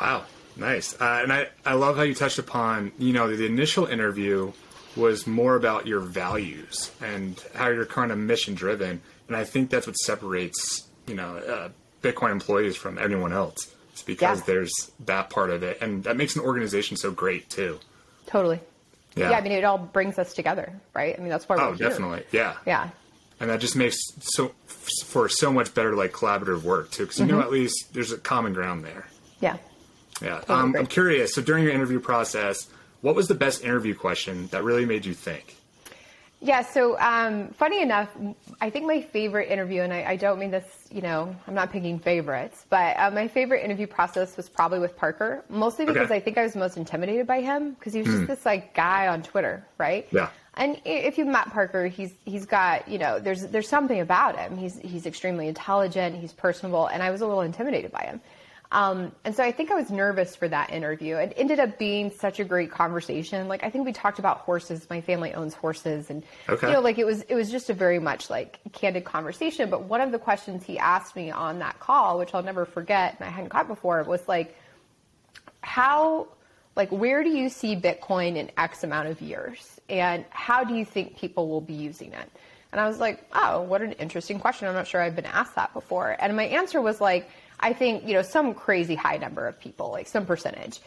[0.00, 0.24] Wow,
[0.56, 1.00] nice.
[1.00, 4.52] Uh, and I, I love how you touched upon, you know, the initial interview
[4.96, 9.00] was more about your values and how you're kind of mission driven.
[9.28, 11.68] And I think that's what separates, you know, uh,
[12.02, 13.74] Bitcoin employees from anyone else.
[13.92, 14.44] It's because yeah.
[14.46, 15.78] there's that part of it.
[15.80, 17.78] And that makes an organization so great too.
[18.26, 18.60] Totally.
[19.14, 19.30] Yeah.
[19.30, 19.38] yeah.
[19.38, 21.14] I mean, it all brings us together, right?
[21.16, 21.88] I mean, that's why we're oh, here.
[21.88, 22.24] definitely.
[22.32, 22.56] Yeah.
[22.66, 22.90] Yeah
[23.42, 24.52] and that just makes so
[25.04, 27.02] for so much better like collaborative work too.
[27.02, 27.36] Because you mm-hmm.
[27.36, 29.06] know at least there's a common ground there.
[29.40, 29.56] Yeah.
[30.22, 30.40] Yeah.
[30.48, 32.68] Um, i'm curious so during your interview process
[33.00, 35.56] what was the best interview question that really made you think?
[36.40, 38.08] Yeah so um, funny enough
[38.60, 41.72] i think my favorite interview and I, I, don't mean this you know i'm not
[41.72, 46.16] picking favorites but uh, my favorite interview process was probably with parker mostly because okay.
[46.16, 48.26] i think i was most intimidated by him because he was just hmm.
[48.26, 50.06] this like guy on twitter right?
[50.12, 54.38] Yeah and if you've met Parker, he's he's got you know there's there's something about
[54.38, 54.56] him.
[54.58, 56.16] He's he's extremely intelligent.
[56.16, 58.20] He's personable, and I was a little intimidated by him.
[58.70, 61.16] Um, and so I think I was nervous for that interview.
[61.16, 63.46] It ended up being such a great conversation.
[63.46, 64.86] Like I think we talked about horses.
[64.88, 66.68] My family owns horses, and okay.
[66.68, 69.70] you know, like it was it was just a very much like candid conversation.
[69.70, 73.16] But one of the questions he asked me on that call, which I'll never forget,
[73.18, 74.56] and I hadn't caught before, was like,
[75.62, 76.28] how
[76.76, 79.72] like where do you see Bitcoin in X amount of years?
[79.92, 82.30] and how do you think people will be using it?
[82.72, 84.66] And I was like, oh, what an interesting question.
[84.66, 86.16] I'm not sure I've been asked that before.
[86.18, 87.28] And my answer was like,
[87.60, 90.80] I think, you know, some crazy high number of people, like some percentage,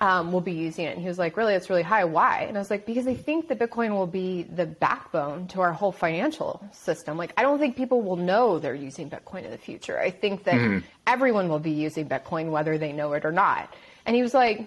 [0.00, 0.94] um, will be using it.
[0.94, 2.04] And he was like, really, it's really high.
[2.04, 2.46] Why?
[2.48, 5.72] And I was like, because I think that Bitcoin will be the backbone to our
[5.72, 7.16] whole financial system.
[7.16, 10.00] Like, I don't think people will know they're using Bitcoin in the future.
[10.00, 10.78] I think that mm-hmm.
[11.06, 13.72] everyone will be using Bitcoin, whether they know it or not.
[14.04, 14.66] And he was like,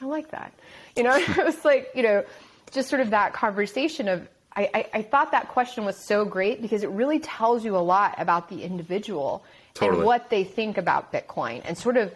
[0.00, 0.52] I like that.
[0.96, 2.24] You know, it was like, you know,
[2.72, 6.60] just sort of that conversation of I, I, I, thought that question was so great
[6.60, 9.98] because it really tells you a lot about the individual totally.
[9.98, 12.12] and what they think about Bitcoin and sort of,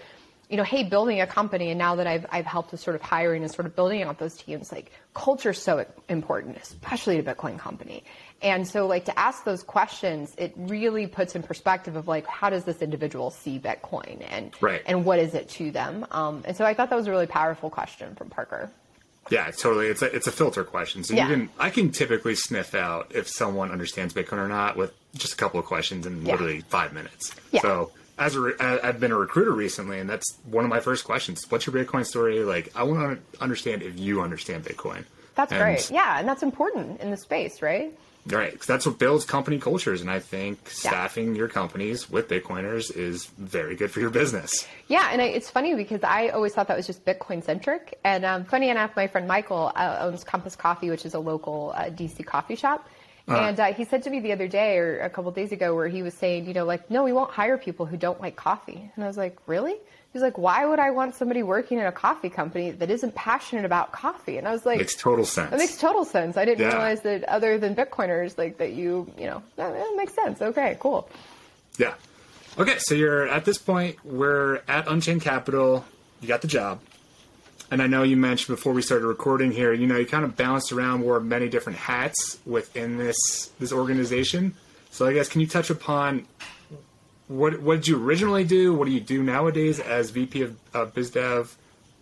[0.51, 3.03] you know, hey, building a company and now that I've, I've helped with sort of
[3.03, 7.35] hiring and sort of building out those teams, like culture is so important, especially to
[7.35, 8.03] Bitcoin company.
[8.45, 12.51] And so like to ask those questions, it really puts in perspective of like, how
[12.51, 14.83] does this individual see Bitcoin and, right.
[14.85, 16.07] and what is it to them?
[16.11, 18.71] Um, and so I thought that was a really powerful question from Parker.
[19.31, 19.87] Yeah, totally.
[19.87, 21.03] It's a it's a filter question.
[21.03, 21.27] So yeah.
[21.27, 25.33] you can I can typically sniff out if someone understands Bitcoin or not with just
[25.33, 26.33] a couple of questions in yeah.
[26.33, 27.35] literally five minutes.
[27.51, 27.63] Yeah.
[27.63, 31.51] So as a, I've been a recruiter recently, and that's one of my first questions.
[31.51, 32.45] What's your Bitcoin story?
[32.45, 35.05] Like, I want to understand if you understand Bitcoin.
[35.35, 35.91] That's and, great.
[35.91, 37.93] Yeah, and that's important in the space, right?
[38.27, 40.91] Right, that's what builds company cultures, and I think yeah.
[40.91, 44.67] staffing your companies with Bitcoiners is very good for your business.
[44.89, 47.99] Yeah, and it's funny because I always thought that was just Bitcoin centric.
[48.03, 51.75] And um, funny enough, my friend Michael uh, owns Compass Coffee, which is a local
[51.77, 52.89] uh, DC coffee shop.
[53.29, 53.39] Uh-huh.
[53.39, 55.89] And uh, he said to me the other day, or a couple days ago, where
[55.89, 58.91] he was saying, you know, like, no, we won't hire people who don't like coffee.
[58.95, 59.77] And I was like, really?
[60.15, 63.65] He's like, why would I want somebody working in a coffee company that isn't passionate
[63.65, 64.39] about coffee?
[64.39, 65.53] And I was like, makes total sense.
[65.53, 66.37] It makes total sense.
[66.37, 66.69] I didn't yeah.
[66.69, 70.41] realize that other than Bitcoiners, like that you, you know, that, that makes sense.
[70.41, 71.11] Okay, cool.
[71.79, 71.95] Yeah.
[72.57, 73.97] Okay, so you're at this point.
[74.05, 75.85] We're at Unchained Capital.
[76.21, 76.79] You got the job,
[77.73, 79.73] and I know you mentioned before we started recording here.
[79.73, 84.55] You know, you kind of bounced around, wore many different hats within this this organization.
[84.93, 86.29] So I guess can you touch upon
[87.29, 88.75] what what did you originally do?
[88.75, 91.55] What do you do nowadays as VP of, of BizDev?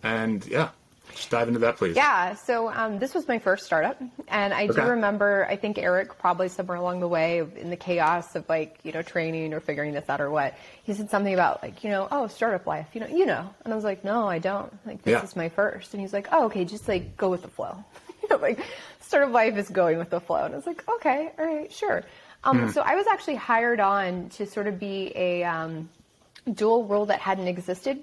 [0.03, 0.69] And yeah,
[1.13, 1.95] just dive into that, please.
[1.95, 5.45] Yeah, so um, this was my first startup, and I do remember.
[5.49, 9.01] I think Eric probably somewhere along the way in the chaos of like you know
[9.01, 12.27] training or figuring this out or what he said something about like you know oh
[12.27, 15.11] startup life you know you know and I was like no I don't like this
[15.13, 15.23] Yeah.
[15.23, 17.81] is my first and he's like oh okay just like go with the flow
[18.21, 18.59] you know like
[19.01, 22.03] startup life is going with the flow and I was like okay all right sure
[22.43, 25.89] um, so I was actually hired on to sort of be a um,
[26.53, 27.99] dual role that hadn't existed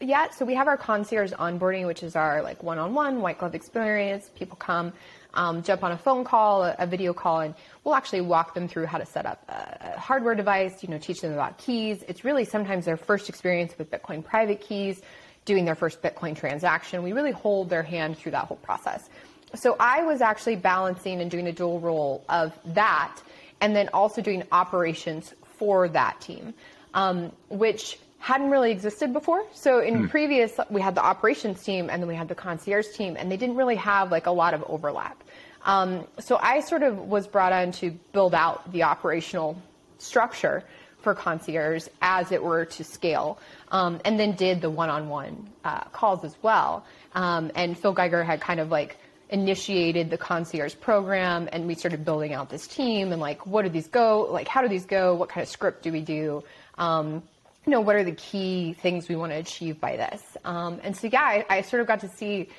[0.00, 0.34] yet.
[0.34, 4.30] So we have our concierge onboarding, which is our like one-on-one white glove experience.
[4.36, 4.92] People come,
[5.34, 7.54] um, jump on a phone call, a, a video call, and
[7.84, 10.82] we'll actually walk them through how to set up a, a hardware device.
[10.82, 12.04] You know, teach them about keys.
[12.08, 15.00] It's really sometimes their first experience with Bitcoin private keys,
[15.44, 17.02] doing their first Bitcoin transaction.
[17.02, 19.08] We really hold their hand through that whole process.
[19.54, 23.20] So I was actually balancing and doing a dual role of that,
[23.60, 26.54] and then also doing operations for that team,
[26.94, 29.44] um, which hadn't really existed before.
[29.52, 33.16] So in previous, we had the operations team and then we had the concierge team,
[33.18, 35.22] and they didn't really have like a lot of overlap.
[35.64, 39.60] Um, so I sort of was brought on to build out the operational
[39.98, 40.62] structure
[40.98, 43.38] for concierge as it were to scale,
[43.70, 46.84] um, and then did the one-on-one uh, calls as well.
[47.14, 48.96] Um, and Phil Geiger had kind of like
[49.30, 53.68] initiated the concierge program, and we started building out this team and like, what do
[53.68, 54.28] these go?
[54.30, 55.14] Like, how do these go?
[55.14, 56.44] What kind of script do we do?
[56.78, 57.22] Um,
[57.66, 60.22] you know, what are the key things we want to achieve by this?
[60.44, 62.50] Um, and so, yeah, I, I sort of got to see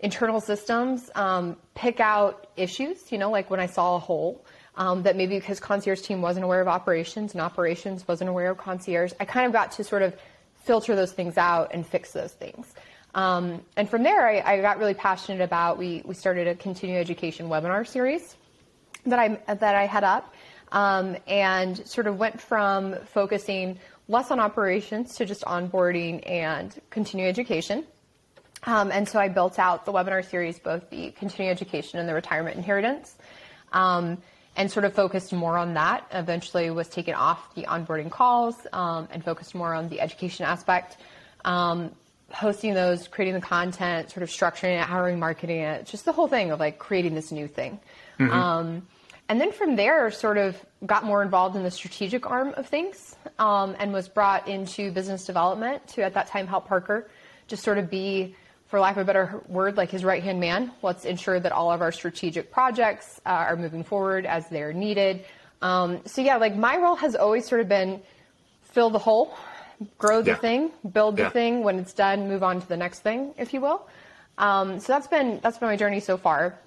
[0.00, 4.44] internal systems um, pick out issues, you know, like when I saw a hole
[4.76, 8.58] um, that maybe because concierge team wasn't aware of operations and operations wasn't aware of
[8.58, 10.16] concierge, I kind of got to sort of
[10.64, 12.74] filter those things out and fix those things.
[13.14, 17.00] Um, and from there, I, I got really passionate about, we, we started a continuing
[17.00, 18.36] education webinar series
[19.06, 20.34] that I that I head up,
[20.72, 27.28] um, and sort of went from focusing less on operations to just onboarding and continuing
[27.28, 27.84] education.
[28.64, 32.14] Um, and so I built out the webinar series, both the continuing education and the
[32.14, 33.14] retirement inheritance,
[33.72, 34.18] um,
[34.56, 36.06] and sort of focused more on that.
[36.12, 40.96] Eventually, was taken off the onboarding calls um, and focused more on the education aspect.
[42.34, 46.26] Hosting those, creating the content, sort of structuring it, hiring, marketing it, just the whole
[46.26, 47.78] thing of like creating this new thing.
[48.32, 48.86] Um,
[49.28, 53.16] and then from there, sort of got more involved in the strategic arm of things
[53.38, 57.08] um, and was brought into business development to, at that time, help Parker
[57.46, 58.34] just sort of be,
[58.68, 60.72] for lack of a better word, like his right hand man.
[60.82, 65.24] Let's ensure that all of our strategic projects uh, are moving forward as they're needed.
[65.62, 68.02] Um, so, yeah, like my role has always sort of been
[68.64, 69.34] fill the hole,
[69.98, 70.36] grow the Yeah.
[70.36, 71.30] thing, build the Yeah.
[71.30, 71.62] thing.
[71.64, 73.86] When it's done, move on to the next thing, if you will.
[74.38, 76.58] Um, so that's been that's been my journey so far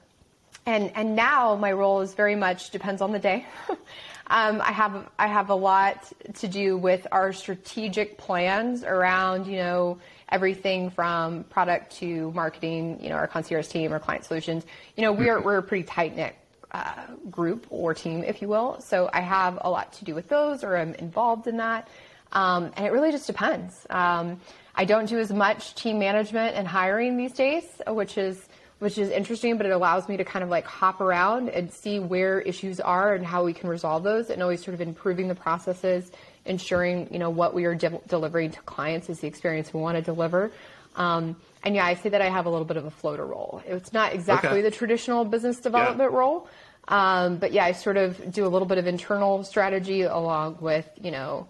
[0.68, 3.46] and and now my role is very much depends on the day.
[4.28, 9.58] um, I have I have a lot to do with our strategic plans around you
[9.58, 9.98] know
[10.30, 13.00] everything from product to marketing.
[13.02, 14.66] You know our concierge team, our client solutions.
[14.98, 16.36] You know we're we're a pretty tight knit.
[16.70, 18.80] Uh, group or team, if you will.
[18.82, 21.88] So I have a lot to do with those, or I'm involved in that,
[22.32, 23.86] um, and it really just depends.
[23.90, 24.40] Um,
[24.76, 28.48] I don't do as much team management and hiring these days, which is
[28.80, 32.00] which is interesting, but it allows me to kind of like hop around and see
[32.00, 35.34] where issues are and how we can resolve those, and always sort of improving the
[35.36, 36.12] processes,
[36.46, 39.98] ensuring you know what we are de- delivering to clients is the experience we want
[39.98, 40.52] to deliver.
[40.96, 43.62] Um, and yeah, I say that I have a little bit of a floater role.
[43.66, 44.62] It's not exactly Okay.
[44.62, 46.48] the traditional business development role,
[46.88, 50.88] um, but yeah, I sort of do a little bit of internal strategy along with
[51.02, 51.48] you know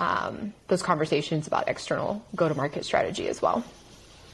[0.00, 3.62] um, those conversations about external go-to-market strategy as well.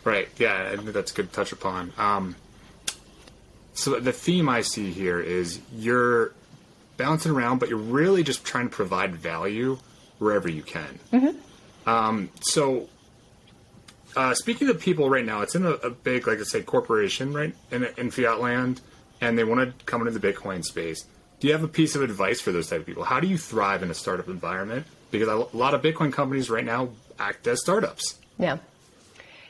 [0.04, 0.28] Right.
[0.38, 1.92] Yeah, I think that's a good to touch upon.
[1.98, 2.36] Um,
[3.74, 6.32] so the theme I see here is you're
[6.96, 9.78] bouncing around, but you're really just trying to provide value
[10.18, 10.98] wherever you can.
[11.12, 11.88] Mm-hmm.
[11.88, 12.88] Um, so,
[14.16, 17.34] uh, speaking of people right now, it's in a, a big, like I say, corporation,
[17.34, 18.80] right, in, in fiat land,
[19.20, 21.04] and they want to come into the Bitcoin space.
[21.40, 23.04] Do you have a piece of advice for those type of people?
[23.04, 24.86] How do you thrive in a startup environment?
[25.18, 28.16] Because a lot of Bitcoin companies right now act as startups.
[28.38, 28.58] Yeah.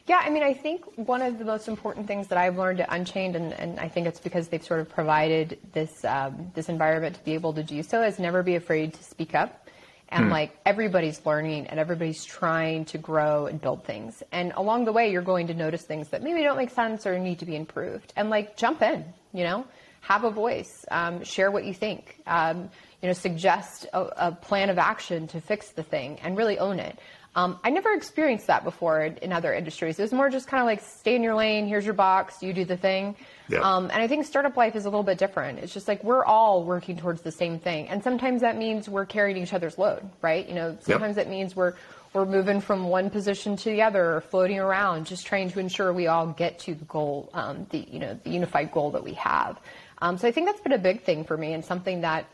[0.07, 2.93] Yeah, I mean, I think one of the most important things that I've learned at
[2.93, 7.17] Unchained, and, and I think it's because they've sort of provided this um, this environment
[7.17, 9.69] to be able to do so, is never be afraid to speak up.
[10.09, 14.23] And like everybody's learning and everybody's trying to grow and build things.
[14.31, 17.19] And along the way, you're going to notice things that maybe don't make sense or
[17.19, 18.13] need to be improved.
[18.15, 19.67] And like jump in, you know,
[20.03, 22.21] have a voice, um, share what you think.
[22.25, 22.71] Um,
[23.03, 26.79] you know, suggest a, a plan of action to fix the thing and really own
[26.81, 26.99] it.
[27.37, 29.99] Um, I never experienced that before in, in other industries.
[29.99, 31.69] It was more just kind of like stay in your lane.
[31.69, 32.43] Here's your box.
[32.43, 33.15] You do the thing.
[33.49, 33.59] Yeah.
[33.59, 35.59] Um, and I think startup life is a little bit different.
[35.59, 39.05] It's just like we're all working towards the same thing, and sometimes that means we're
[39.05, 40.49] carrying each other's load, right?
[40.49, 41.75] You know, sometimes that means we're
[42.15, 45.93] we're moving from one position to the other or floating around, just trying to ensure
[45.93, 49.13] we all get to the goal, um, the you know the unified goal that we
[49.13, 49.61] have.
[50.01, 52.27] Um, so I think that's been a big thing for me, and something that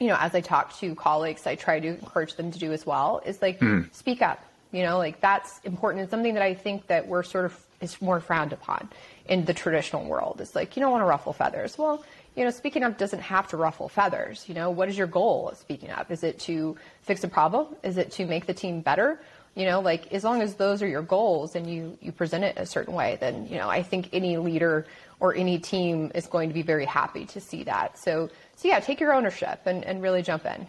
[0.00, 2.84] you know, as I talk to colleagues, I try to encourage them to do as
[2.86, 3.94] well, is like Mm.
[3.94, 4.42] speak up.
[4.72, 6.02] You know, like that's important.
[6.04, 8.88] It's something that I think that we're sort of is more frowned upon
[9.28, 10.40] in the traditional world.
[10.40, 11.76] It's like you don't want to ruffle feathers.
[11.76, 12.04] Well,
[12.36, 14.44] you know, speaking up doesn't have to ruffle feathers.
[14.48, 16.10] You know, what is your goal of speaking up?
[16.12, 17.66] Is it to fix a problem?
[17.82, 19.20] Is it to make the team better?
[19.56, 22.56] You know, like as long as those are your goals and you you present it
[22.56, 24.86] a certain way, then you know I think any leader
[25.18, 27.98] or any team is going to be very happy to see that.
[27.98, 30.66] So so yeah, take your ownership and, and really jump in.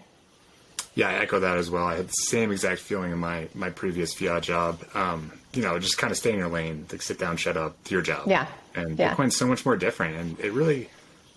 [0.96, 1.86] Yeah, I echo that as well.
[1.86, 4.80] I had the same exact feeling in my my previous Fiat job.
[4.94, 7.82] Um, you know, just kind of stay in your lane, like sit down, shut up,
[7.86, 8.28] do your job.
[8.28, 8.48] Yeah.
[8.76, 9.14] And Yeah.
[9.16, 10.90] Bitcoin's so much more different, and it really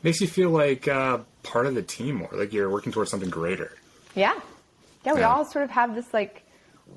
[0.02, 3.30] makes you feel like uh, part of the team more, like you're working towards something
[3.30, 3.72] greater.
[4.14, 4.34] Yeah.
[5.04, 5.30] Yeah, we Yeah.
[5.32, 6.42] all sort of have this like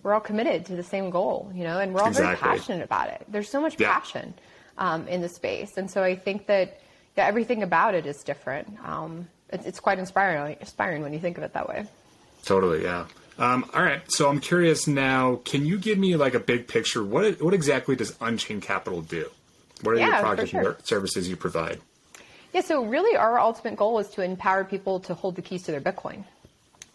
[0.03, 3.09] we're all committed to the same goal, you know, and we're all very passionate about
[3.09, 3.23] it.
[3.29, 3.93] There's so much Yeah.
[3.93, 4.33] passion
[4.79, 6.79] um, in the space, and so I think that
[7.15, 8.77] yeah, everything about it is different.
[8.83, 11.85] Um, it's, it's quite inspiring, inspiring when you think of it that way.
[12.45, 13.05] Totally, yeah.
[13.39, 15.41] Um, all right, so I'm curious now.
[15.45, 17.03] Can you give me like a big picture?
[17.03, 19.29] What what exactly does Unchained Capital do?
[19.81, 20.63] What are Yeah, your for products and sure.
[20.63, 21.79] wor- services you provide?
[22.53, 25.71] Yeah, so really our ultimate goal is to empower people to hold the keys to
[25.71, 26.23] their Bitcoin.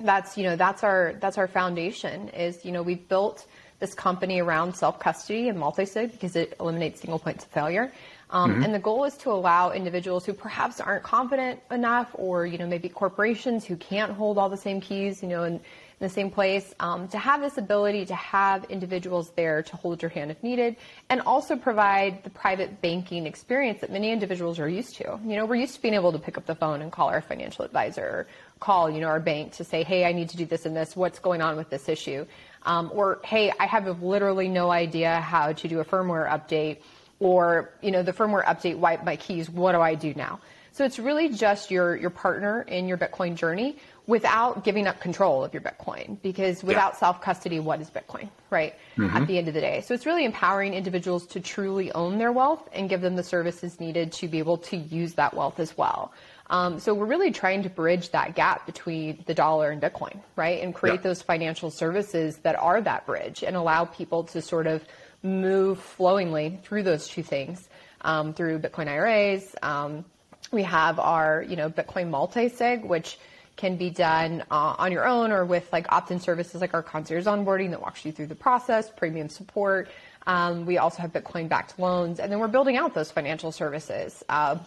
[0.01, 3.47] That's, you know, that's our that's our foundation is, you know, we've built
[3.79, 7.93] this company around self-custody and multi-sig because it eliminates single points of failure.
[8.33, 12.57] Um, And the goal is to allow individuals who perhaps aren't confident enough or, you
[12.57, 15.61] know, maybe corporations who can't hold all the same keys, you know, in, in
[16.01, 20.09] the same place, um, to have this ability to have individuals there to hold your
[20.09, 20.77] hand if needed
[21.11, 25.21] and also provide the private banking experience that many individuals are used to.
[25.27, 27.21] You know, we're used to being able to pick up the phone and call our
[27.21, 28.27] financial advisor or
[28.61, 30.97] call, you know, our bank to say, hey, I need to do this and this.
[30.97, 32.25] What's going on with this issue?
[32.65, 36.79] Um, or, hey, I have literally no idea how to do a firmware update
[37.21, 39.49] or, you know, the firmware update wiped my keys.
[39.49, 40.41] What do I do now?
[40.75, 45.45] So it's really just your, your partner in your Bitcoin journey without giving up control
[45.45, 46.17] of your Bitcoin.
[46.23, 48.75] Because without self custody, what is Bitcoin, right?
[49.15, 49.83] At the end of the day.
[49.83, 53.81] So it's really empowering individuals to truly own their wealth and give them the services
[53.81, 56.13] needed to be able to use that wealth as well.
[56.49, 60.63] Um, so we're really trying to bridge that gap between the dollar and Bitcoin, right?
[60.63, 61.03] And create Yeah.
[61.03, 64.85] those financial services that are that bridge and allow people to sort of
[65.23, 67.69] move flowingly through those two things
[68.03, 69.55] um, through Bitcoin IRAs.
[69.63, 70.05] Um,
[70.51, 73.19] we have our, you know, Bitcoin multi-sig, which
[73.57, 77.27] can be done uh, on your own or with like opt-in services like our concierge
[77.27, 79.89] onboarding that walks you through the process, premium support.
[80.27, 84.23] Um, we also have Bitcoin-backed loans, and then we're building out those financial services.
[84.29, 84.59] Uh,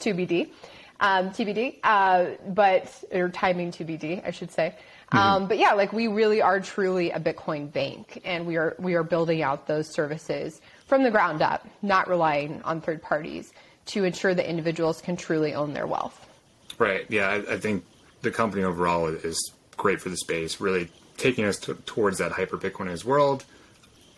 [0.00, 0.10] to
[1.00, 4.74] um, TBD, uh, but or timing TBD, I should say.
[5.12, 8.94] Um, but yeah, like we really are truly a Bitcoin bank, and we are we
[8.94, 13.52] are building out those services from the ground up, not relying on third parties
[13.86, 16.28] to ensure that individuals can truly own their wealth.
[16.78, 17.06] Right.
[17.08, 17.84] Yeah, I, I think
[18.22, 22.58] the company overall is great for the space, really taking us to, towards that hyper
[22.58, 23.44] Bitcoinized world,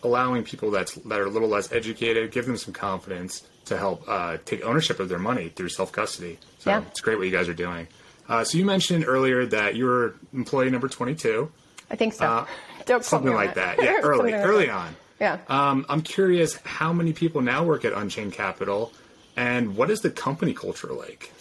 [0.03, 4.03] allowing people that's that are a little less educated, give them some confidence to help
[4.07, 6.39] uh, take ownership of their money through self custody.
[6.57, 6.81] So Yeah.
[6.87, 7.87] it's great what you guys are doing.
[8.29, 11.51] Uh, so you mentioned earlier that you were employee number twenty two,
[11.91, 12.25] I think so.
[12.25, 12.45] Uh,
[12.85, 13.55] Don't something like it.
[13.55, 13.77] that.
[13.83, 14.95] Yeah, early, like early on.
[15.19, 15.39] Yeah.
[15.47, 18.93] Um, I'm curious how many people now work at Unchained Capital,
[19.35, 21.31] and what is the company culture like?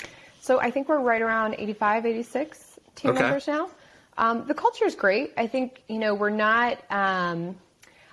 [0.40, 3.20] So I think we're right around 85, 86 team Okay.
[3.20, 3.70] members now.
[4.16, 5.33] Um, the culture is great.
[5.37, 7.55] I think, you know, we're not, um,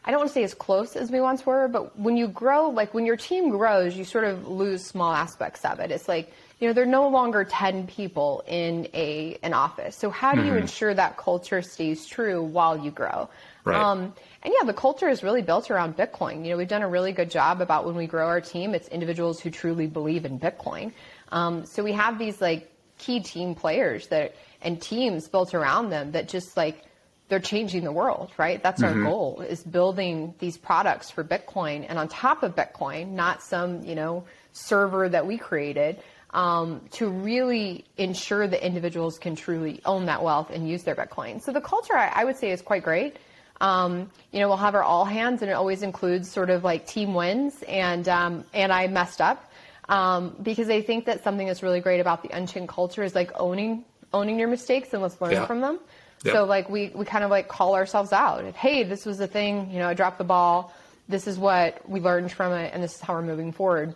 [0.04, 2.70] I don't want to say as close as we once were, but when you grow,
[2.70, 5.90] like when your team grows, you sort of lose small aspects of it.
[5.92, 9.96] It's like, you know, there are no longer 10 people in a an office.
[9.96, 13.30] So how do you ensure that culture stays true while you grow?
[13.66, 13.76] Right.
[13.76, 16.46] Um, and yeah, the culture is really built around Bitcoin.
[16.46, 18.88] You know, we've done a really good job about when we grow our team, it's
[18.88, 20.94] individuals who truly believe in Bitcoin.
[21.32, 26.14] Um, so we have these like key team players that and teams built around them
[26.14, 26.84] that just like
[27.28, 28.62] they're changing the world, right?
[28.62, 33.42] That's our goal is building these products for Bitcoin and on top of Bitcoin, not
[33.42, 36.00] some, you know, server that we created.
[36.36, 41.42] Um, to really ensure that individuals can truly own that wealth and use their Bitcoin.
[41.42, 43.16] So the culture, I, I would say, is quite great.
[43.62, 46.86] Um, you know, we'll have our all hands, and it always includes sort of like
[46.86, 49.50] team wins, and um, and I messed up
[49.88, 53.32] um, because I think that something that's really great about the Unchained culture is like
[53.40, 55.46] owning owning your mistakes and let's learn Yeah.
[55.46, 55.80] from them.
[56.26, 56.34] Yep.
[56.34, 58.44] So like we we kind of like call ourselves out.
[58.56, 59.72] Hey, this was the thing.
[59.72, 60.74] You know, I dropped the ball.
[61.08, 63.96] This is what we learned from it, and this is how we're moving forward.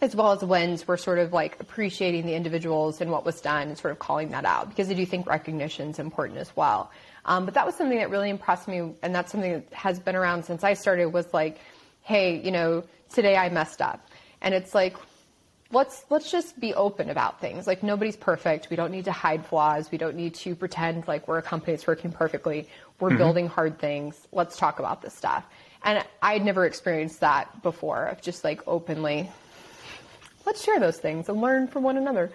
[0.00, 3.68] As well as wins, we're sort of like appreciating the individuals and what was done,
[3.68, 6.90] and sort of calling that out because I do think recognition is important as well.
[7.24, 10.14] Um, but that was something that really impressed me, and that's something that has been
[10.14, 11.06] around since I started.
[11.06, 11.58] Was like,
[12.02, 14.06] hey, you know, today I messed up,
[14.40, 14.96] and it's like,
[15.72, 17.66] let's let's just be open about things.
[17.66, 18.70] Like nobody's perfect.
[18.70, 19.90] We don't need to hide flaws.
[19.90, 22.68] We don't need to pretend like we're a company that's working perfectly.
[23.00, 24.26] We're building hard things.
[24.32, 25.44] Let's talk about this stuff.
[25.84, 29.30] And I'd never experienced that before of just like openly
[30.48, 32.32] let's share those things and learn from one another.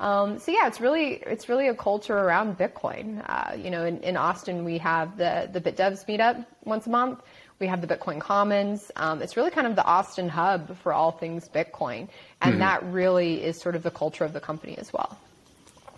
[0.00, 3.22] Um, so yeah, it's really it's really a culture around Bitcoin.
[3.24, 7.20] Uh, you know, in, in Austin we have the the BitDevs meetup once a month.
[7.60, 8.90] We have the Bitcoin Commons.
[8.96, 12.08] Um, it's really kind of the Austin hub for all things Bitcoin,
[12.40, 15.16] and that really is sort of the culture of the company as well.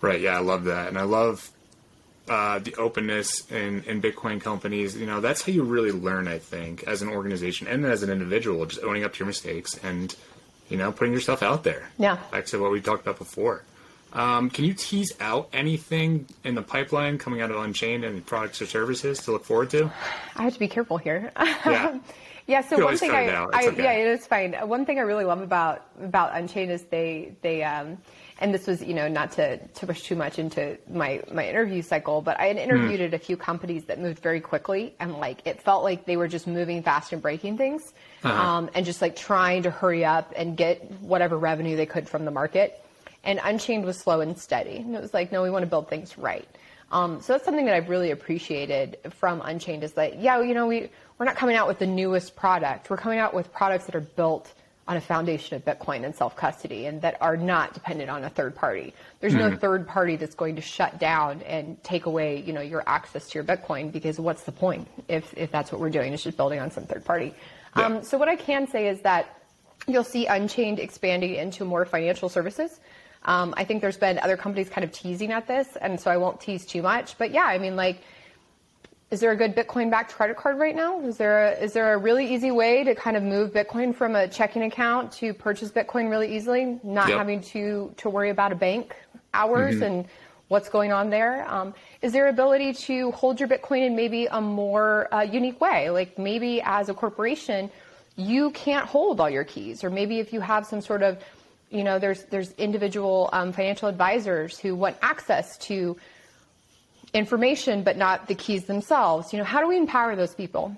[0.02, 0.20] Right.
[0.20, 1.50] Yeah, I love that, and I love
[2.28, 4.94] uh, the openness in, in Bitcoin companies.
[4.94, 6.28] You know, that's how you really learn.
[6.28, 9.80] I think as an organization and as an individual, just owning up to your mistakes
[9.82, 10.14] and
[10.68, 11.88] you know putting yourself out there.
[11.98, 12.18] Yeah.
[12.30, 13.62] Back to what we talked about before.
[14.12, 18.62] Um, can you tease out anything in the pipeline coming out of Unchained and products
[18.62, 19.90] or services to look forward to?
[20.36, 21.32] I have to be careful here.
[21.36, 21.98] Yeah.
[22.46, 23.28] Yeah, so one thing I.
[23.28, 23.82] I okay.
[23.82, 24.52] yeah, it is fine.
[24.52, 27.96] One thing I really love about about Unchained is they they um
[28.40, 31.82] and this was you know not to to push too much into my my interview
[31.82, 33.06] cycle, but I had interviewed Hmm.
[33.06, 36.28] at a few companies that moved very quickly and like it felt like they were
[36.28, 38.42] just moving fast and breaking things, Uh-huh.
[38.42, 42.24] um, and just like trying to hurry up and get whatever revenue they could from
[42.24, 42.80] the market.
[43.22, 44.76] And Unchained was slow and steady.
[44.76, 46.46] And it was like, no, we want to build things right.
[46.92, 50.66] Um, so that's something that I've really appreciated from Unchained is that, yeah, you know,
[50.66, 52.90] we, we're not coming out with the newest product.
[52.90, 54.52] We're coming out with products that are built
[54.86, 58.54] on a foundation of Bitcoin and self-custody and that are not dependent on a third
[58.54, 58.92] party.
[59.20, 62.82] There's no third party that's going to shut down and take away, you know, your
[62.86, 66.22] access to your Bitcoin because what's the point if, if that's what we're doing is
[66.22, 67.34] just building on some third party.
[67.76, 67.86] Yeah.
[67.86, 69.40] Um, so what I can say is that
[69.88, 72.78] you'll see Unchained expanding into more financial services.
[73.24, 76.18] Um, I think there's been other companies kind of teasing at this, and so I
[76.18, 77.16] won't tease too much.
[77.16, 78.02] But yeah, I mean, like,
[79.14, 80.98] is there a good Bitcoin-backed credit card right now?
[81.02, 84.16] Is there a, is there a really easy way to kind of move Bitcoin from
[84.16, 87.18] a checking account to purchase Bitcoin really easily, not Yep.
[87.18, 88.96] having to to worry about a bank
[89.32, 90.06] hours and
[90.48, 91.48] what's going on there?
[91.48, 95.90] Um, is there ability to hold your Bitcoin in maybe a more uh, unique way?
[95.90, 97.70] Like maybe as a corporation,
[98.16, 101.22] you can't hold all your keys, or maybe if you have some sort of,
[101.70, 105.96] you know, there's there's individual um, financial advisors who want access to
[107.14, 109.32] information but not the keys themselves.
[109.32, 110.76] You know, how do we empower those people?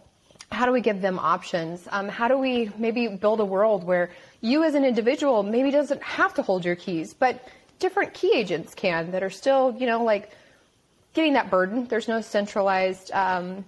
[0.53, 1.89] How do we give them options?
[1.91, 4.11] Um, how do we maybe build a world where
[4.43, 7.49] you as an individual maybe doesn't have to hold your keys, but
[7.80, 10.30] different key agents can that are still, you know, like
[11.14, 11.87] getting that burden.
[11.89, 13.64] There's no centralized um,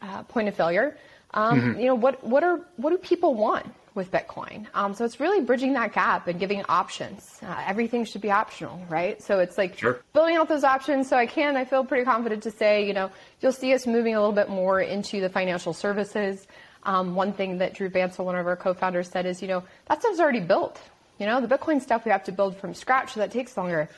[0.00, 0.96] uh, point of failure.
[1.32, 3.66] Um, You know, what what are what do people want
[4.00, 4.66] with Bitcoin?
[4.72, 7.38] Um, so it's really bridging that gap and giving options.
[7.42, 9.22] Uh, everything should be optional, right?
[9.22, 10.00] So it's like Sure.
[10.14, 11.08] building out those options.
[11.08, 14.14] So I can, I feel pretty confident to say, you know, you'll see us moving
[14.14, 16.46] a little bit more into the financial services.
[16.84, 20.00] Um, one thing that Dhruv Bansal, one of our co-founders, said is, you know, that
[20.00, 20.80] stuff's already built.
[21.18, 23.90] You know, the Bitcoin stuff we have to build from scratch, so that takes longer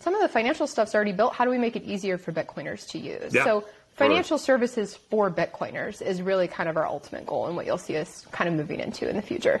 [0.00, 1.34] some of the financial stuff's already built.
[1.34, 3.34] How do we make it easier for Bitcoiners to use?
[3.34, 3.64] Yeah, so.
[3.96, 7.96] Financial services for Bitcoiners is really kind of our ultimate goal and what you'll see
[7.96, 9.60] us kind of moving into in the future.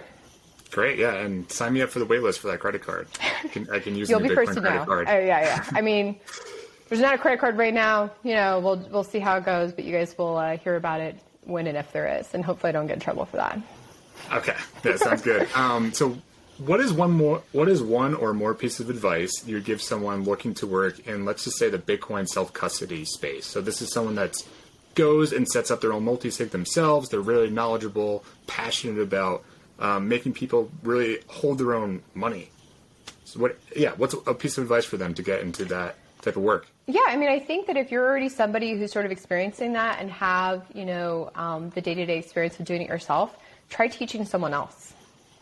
[0.70, 0.98] Great.
[0.98, 3.08] Yeah, and sign me up for the waitlist for that credit card.
[3.44, 4.84] I can, I can use You'll be Bitcoin first to know.
[4.84, 5.08] card.
[5.08, 5.64] Oh yeah, yeah.
[5.72, 6.18] I mean,
[6.88, 8.10] there's not a credit card right now.
[8.22, 11.00] You know, we'll we'll see how it goes, but you guys will uh, hear about
[11.00, 13.60] it when and if there is, and hopefully I don't get in trouble for that.
[14.32, 15.48] Okay, that sounds good.
[15.56, 16.16] Um, so,
[16.58, 17.42] what is one more?
[17.52, 21.24] What is one or more piece of advice you'd give someone looking to work in,
[21.24, 23.46] let's just say, the Bitcoin self custody space?
[23.46, 24.36] So, this is someone that
[24.94, 27.08] goes and sets up their own multi-sig themselves.
[27.08, 29.44] They're really knowledgeable, passionate about
[29.78, 32.50] um, making people really hold their own money.
[33.24, 33.58] So, what?
[33.74, 36.66] Yeah, what's a piece of advice for them to get into that type of work?
[36.86, 40.00] Yeah, I mean, I think that if you're already somebody who's sort of experiencing that
[40.00, 43.36] and have, you know, um, the day-to-day experience of doing it yourself,
[43.68, 44.85] try teaching someone else.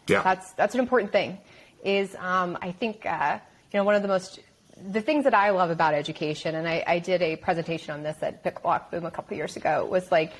[0.06, 1.38] Yeah, That's that's an important thing.
[1.84, 3.38] Is um, I think uh,
[3.72, 4.40] you know one of the most
[4.90, 8.16] the things that I love about education, and I, I did a presentation on this
[8.22, 9.86] at BitBlock Boom a couple years ago.
[9.86, 10.32] Was like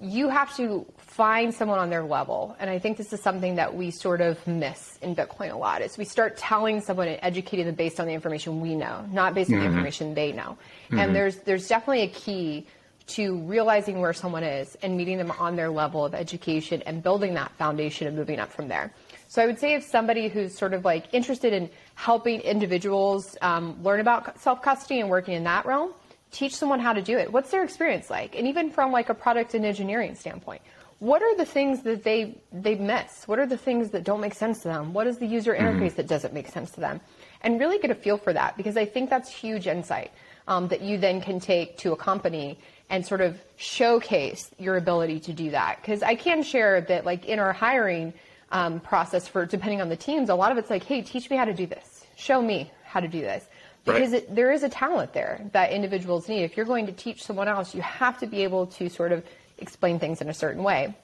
[0.00, 3.74] you have to find someone on their level, and I think this is something that
[3.74, 5.80] we sort of miss in Bitcoin a lot.
[5.82, 9.34] Is we start telling someone and educating them based on the information we know, not
[9.34, 10.58] based on the information they know.
[10.90, 12.66] And there's there's definitely a key
[13.06, 17.34] to realizing where someone is and meeting them on their level of education and building
[17.34, 18.92] that foundation and moving up from there.
[19.28, 23.82] So I would say if somebody who's sort of like interested in helping individuals um,
[23.82, 25.92] learn about self custody and working in that realm,
[26.30, 27.32] teach someone how to do it.
[27.32, 28.36] What's their experience like?
[28.36, 30.62] And even from like a product and engineering standpoint,
[30.98, 33.26] what are the things that they they miss?
[33.26, 34.92] What are the things that don't make sense to them?
[34.92, 35.96] What is the user interface mm-hmm.
[35.96, 37.00] that doesn't make sense to them?
[37.40, 40.12] And really get a feel for that because I think that's huge insight
[40.46, 42.58] um, that you then can take to a company
[42.92, 45.78] and sort of showcase your ability to do that.
[45.80, 48.12] Because I can share that like in our hiring
[48.52, 51.36] um, process for depending on the teams, a lot of it's like, hey, teach me
[51.36, 52.06] how to do this.
[52.16, 53.46] Show me how to do this
[53.84, 54.22] because right.
[54.22, 56.42] it, there is a talent there that individuals need.
[56.42, 59.24] If you're going to teach someone else, you have to be able to sort of
[59.58, 60.94] explain things in a certain way.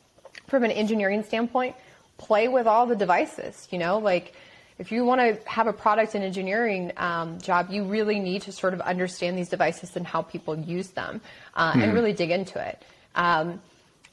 [0.46, 1.74] From an engineering standpoint,
[2.18, 4.34] play with all the devices, you know, like
[4.78, 8.52] if you want to have a product and engineering um, job, you really need to
[8.52, 11.20] sort of understand these devices and how people use them
[11.54, 11.82] uh, mm-hmm.
[11.82, 12.82] and really dig into it.
[13.14, 13.60] Um,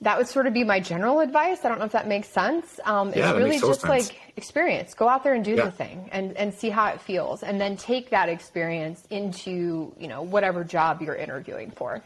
[0.02, 1.64] that would sort of be my general advice.
[1.64, 2.80] I don't know if that makes sense.
[2.84, 4.10] Um, yeah, it's really just sense.
[4.10, 4.94] like experience.
[4.94, 5.66] Go out there and do yeah.
[5.66, 10.08] the thing and, and see how it feels and then take that experience into, you
[10.08, 12.04] know, whatever job you're interviewing for.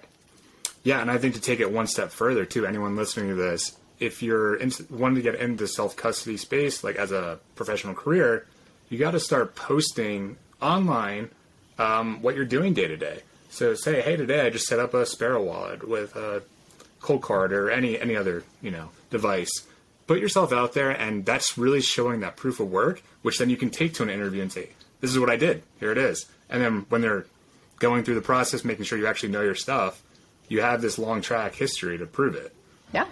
[0.84, 3.76] Yeah, and I think to take it one step further too, anyone listening to this,
[4.00, 8.46] if you're in, wanting to get into self custody space, like as a professional career,
[8.90, 11.30] you got to start posting online
[11.78, 13.22] um, what you're doing day to day.
[13.50, 16.44] So say, hey, today I just set up a Sparrow wallet with a
[17.02, 19.52] Coldcard or any any other you know device.
[20.08, 23.58] Put yourself out there, and that's really showing that proof of work, which then you
[23.58, 24.70] can take to an interview and say,
[25.02, 25.64] "This is what I did.
[25.80, 27.26] Here it is." And then when they're
[27.78, 30.02] going through the process, making sure you actually know your stuff,
[30.48, 32.54] you have this long track history to prove it.
[32.94, 33.06] Yeah.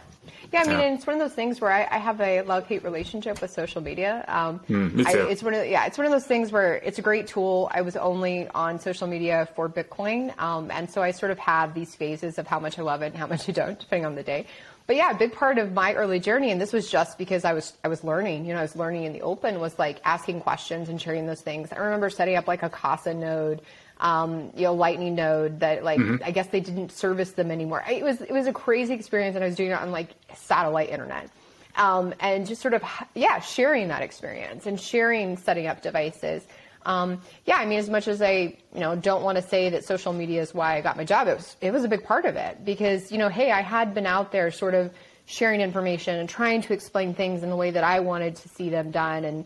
[0.51, 0.93] Yeah, I mean, yeah.
[0.93, 4.23] it's one of those things where I, I have a love-hate relationship with social media.
[4.27, 5.09] Um, mm, me too.
[5.09, 7.69] I, it's one of yeah, it's one of those things where it's a great tool.
[7.73, 11.73] I was only on social media for Bitcoin, um, and so I sort of have
[11.73, 14.15] these phases of how much I love it and how much I don't, depending on
[14.15, 14.45] the day.
[14.87, 17.51] But yeah, a big part of my early journey, and this was just because I
[17.51, 18.45] was I was learning.
[18.45, 21.41] You know, I was learning in the open was like asking questions and sharing those
[21.41, 21.73] things.
[21.73, 23.61] I remember setting up like a Casa node
[23.99, 26.23] um, you know, Lightning node that like mm-hmm.
[26.23, 27.83] I guess they didn't service them anymore.
[27.89, 30.89] It was it was a crazy experience, and I was doing it on like satellite
[30.89, 31.29] internet.
[31.75, 32.83] Um, and just sort of
[33.13, 36.43] yeah sharing that experience and sharing setting up devices
[36.87, 39.83] um, yeah i mean as much as i you know don't want to say that
[39.83, 42.25] social media is why i got my job it was it was a big part
[42.25, 44.91] of it because you know hey i had been out there sort of
[45.25, 48.69] sharing information and trying to explain things in the way that i wanted to see
[48.69, 49.45] them done and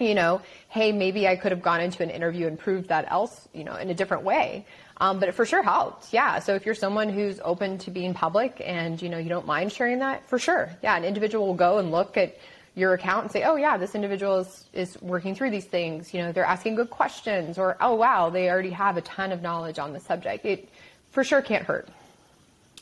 [0.00, 3.48] you know, hey, maybe I could have gone into an interview and proved that else,
[3.52, 4.66] you know, in a different way.
[4.96, 6.12] Um, but it for sure helped.
[6.12, 6.40] Yeah.
[6.40, 9.72] So if you're someone who's open to being public and, you know, you don't mind
[9.72, 10.70] sharing that, for sure.
[10.82, 10.96] Yeah.
[10.96, 12.36] An individual will go and look at
[12.74, 16.12] your account and say, oh, yeah, this individual is, is working through these things.
[16.12, 19.42] You know, they're asking good questions or, oh, wow, they already have a ton of
[19.42, 20.44] knowledge on the subject.
[20.44, 20.68] It
[21.12, 21.88] for sure can't hurt.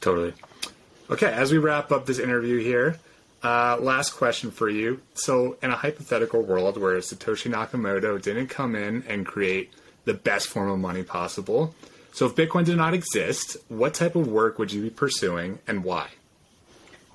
[0.01, 0.35] Totally.
[1.11, 1.33] Okay.
[1.33, 2.99] As we wrap up this interview here,
[3.43, 5.01] uh, last question for you.
[5.15, 9.73] So, in a hypothetical world where Satoshi Nakamoto didn't come in and create
[10.05, 11.75] the best form of money possible,
[12.13, 15.85] so if Bitcoin did not exist, what type of work would you be pursuing and
[15.85, 16.09] why?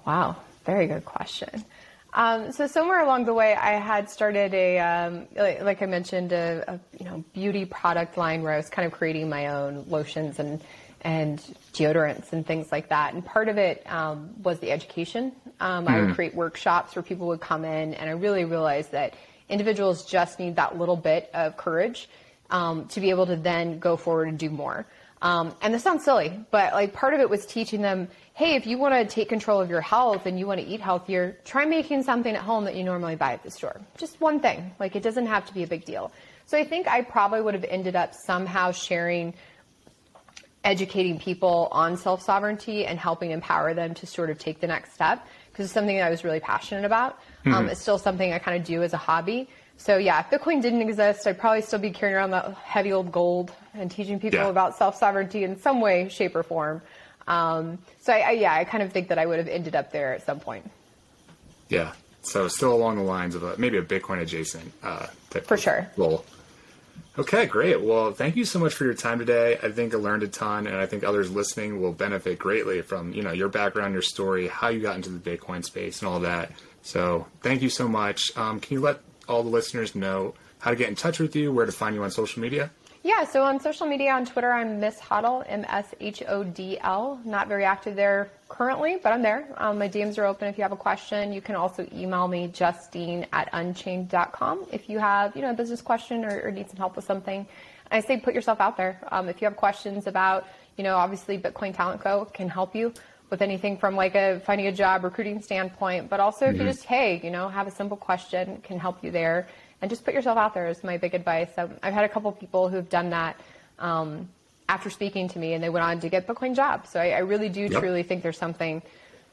[0.05, 1.65] Wow, very good question.
[2.13, 6.63] Um, so somewhere along the way, I had started a, um, like, I mentioned, a,
[6.67, 10.39] a, you know beauty product line where I was kind of creating my own lotions
[10.39, 10.63] and
[11.04, 11.39] and
[11.74, 13.14] deodorants and things like that.
[13.14, 15.32] And part of it um, was the education.
[15.60, 15.89] Um, mm.
[15.89, 16.16] I would hmm.
[16.16, 19.16] create workshops where people would come in, and I really realized that
[19.49, 22.10] individuals just need that little bit of courage
[22.49, 24.86] um, to be able to then go forward and do more.
[25.22, 28.68] Um, and this sounds silly, but like part of it was teaching them, hey, if
[28.68, 31.64] you want to take control of your health and you want to eat healthier, try
[31.64, 33.80] making something at home that you normally buy at the store.
[33.97, 34.74] Just one thing.
[34.80, 36.12] Like it doesn't have to be a big deal.
[36.45, 39.34] So I think I probably would have ended up somehow sharing
[40.64, 44.93] educating people on self sovereignty and helping empower them to sort of take the next
[44.93, 47.20] step because it's something that I was really passionate about.
[47.45, 47.53] Mm-hmm.
[47.53, 49.49] Um, it's still something I kind of do as a hobby.
[49.78, 53.11] So yeah, if Bitcoin didn't exist, I'd probably still be carrying around that heavy old
[53.11, 54.49] gold and teaching people yeah.
[54.49, 56.82] about self sovereignty in some way, shape, or form.
[57.28, 59.91] Um, so I, I, yeah, I kind of think that I would have ended up
[59.91, 60.70] there at some point.
[61.70, 61.93] Yeah.
[62.22, 65.07] So still along the lines of a, maybe a Bitcoin adjacent uh,
[65.43, 66.24] for sure role.
[67.17, 67.79] Okay, great.
[67.79, 69.59] Well, thank you so much for your time today.
[69.61, 73.13] I think I learned a ton, and I think others listening will benefit greatly from
[73.13, 76.21] you know your background, your story, how you got into the Bitcoin space, and all
[76.21, 76.51] that.
[76.81, 78.35] So, thank you so much.
[78.35, 81.53] Um, can you let all the listeners know how to get in touch with you,
[81.53, 82.71] where to find you on social media?
[83.06, 86.80] Yeah, so on social media on Twitter, I'm Miss Hodl, M S H O D
[86.80, 87.20] L.
[87.26, 89.45] Not very active there currently, but I'm there.
[89.58, 91.34] Um, my DMs are open if you have a question.
[91.34, 95.82] You can also email me, Justine at unchained.com, if you have you know a business
[95.82, 97.45] question or, or need some help with something.
[97.91, 99.01] I say put yourself out there.
[99.12, 100.47] Um, if you have questions about,
[100.78, 102.24] you know, obviously Bitcoin Talent Co.
[102.26, 102.93] can help you
[103.30, 106.68] with anything from like a finding a job recruiting standpoint, but also if you Mm-hmm.
[106.70, 109.47] just, hey, you know, have a simple question, can help you there.
[109.84, 111.49] And just put yourself out there is my big advice.
[111.57, 113.36] Um, I've had a couple people who've done that
[113.79, 114.29] um,
[114.69, 116.89] after speaking to me and they went on to get Bitcoin jobs.
[116.89, 117.81] So I, I really do Yep.
[117.81, 118.81] truly think there's something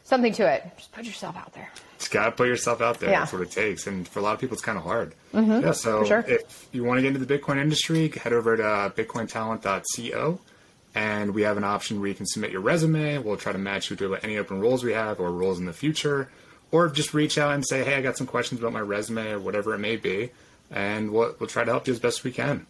[0.02, 0.68] something to it.
[0.76, 1.70] Just put yourself out there.
[1.98, 3.10] Just gotta put yourself out there.
[3.10, 3.20] Yeah.
[3.20, 3.86] That's what it takes.
[3.86, 5.14] And for a lot of people, it's kind of hard.
[5.32, 5.70] Yeah.
[5.70, 6.24] So sure.
[6.26, 10.40] if you want to get into the Bitcoin industry, head over to bitcointalent.co,
[10.96, 13.18] and we have an option where you can submit your resume.
[13.18, 15.72] We'll try to match you to any open roles we have or roles in the
[15.72, 16.28] future,
[16.70, 19.40] or just reach out and say, "Hey, I got some questions about my resume or
[19.40, 20.30] whatever it may be,"
[20.70, 22.66] and we'll we'll try to help you as best we can.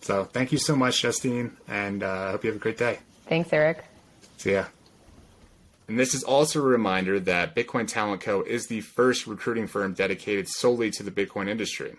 [0.00, 2.98] So thank you so much, Justine, and uh, I hope you have a great day.
[3.28, 3.84] Thanks, Eric.
[4.36, 4.66] See ya.
[5.88, 8.42] And this is also a reminder that Bitcoin Talent Co.
[8.42, 11.96] is the first recruiting firm dedicated solely to the Bitcoin industry.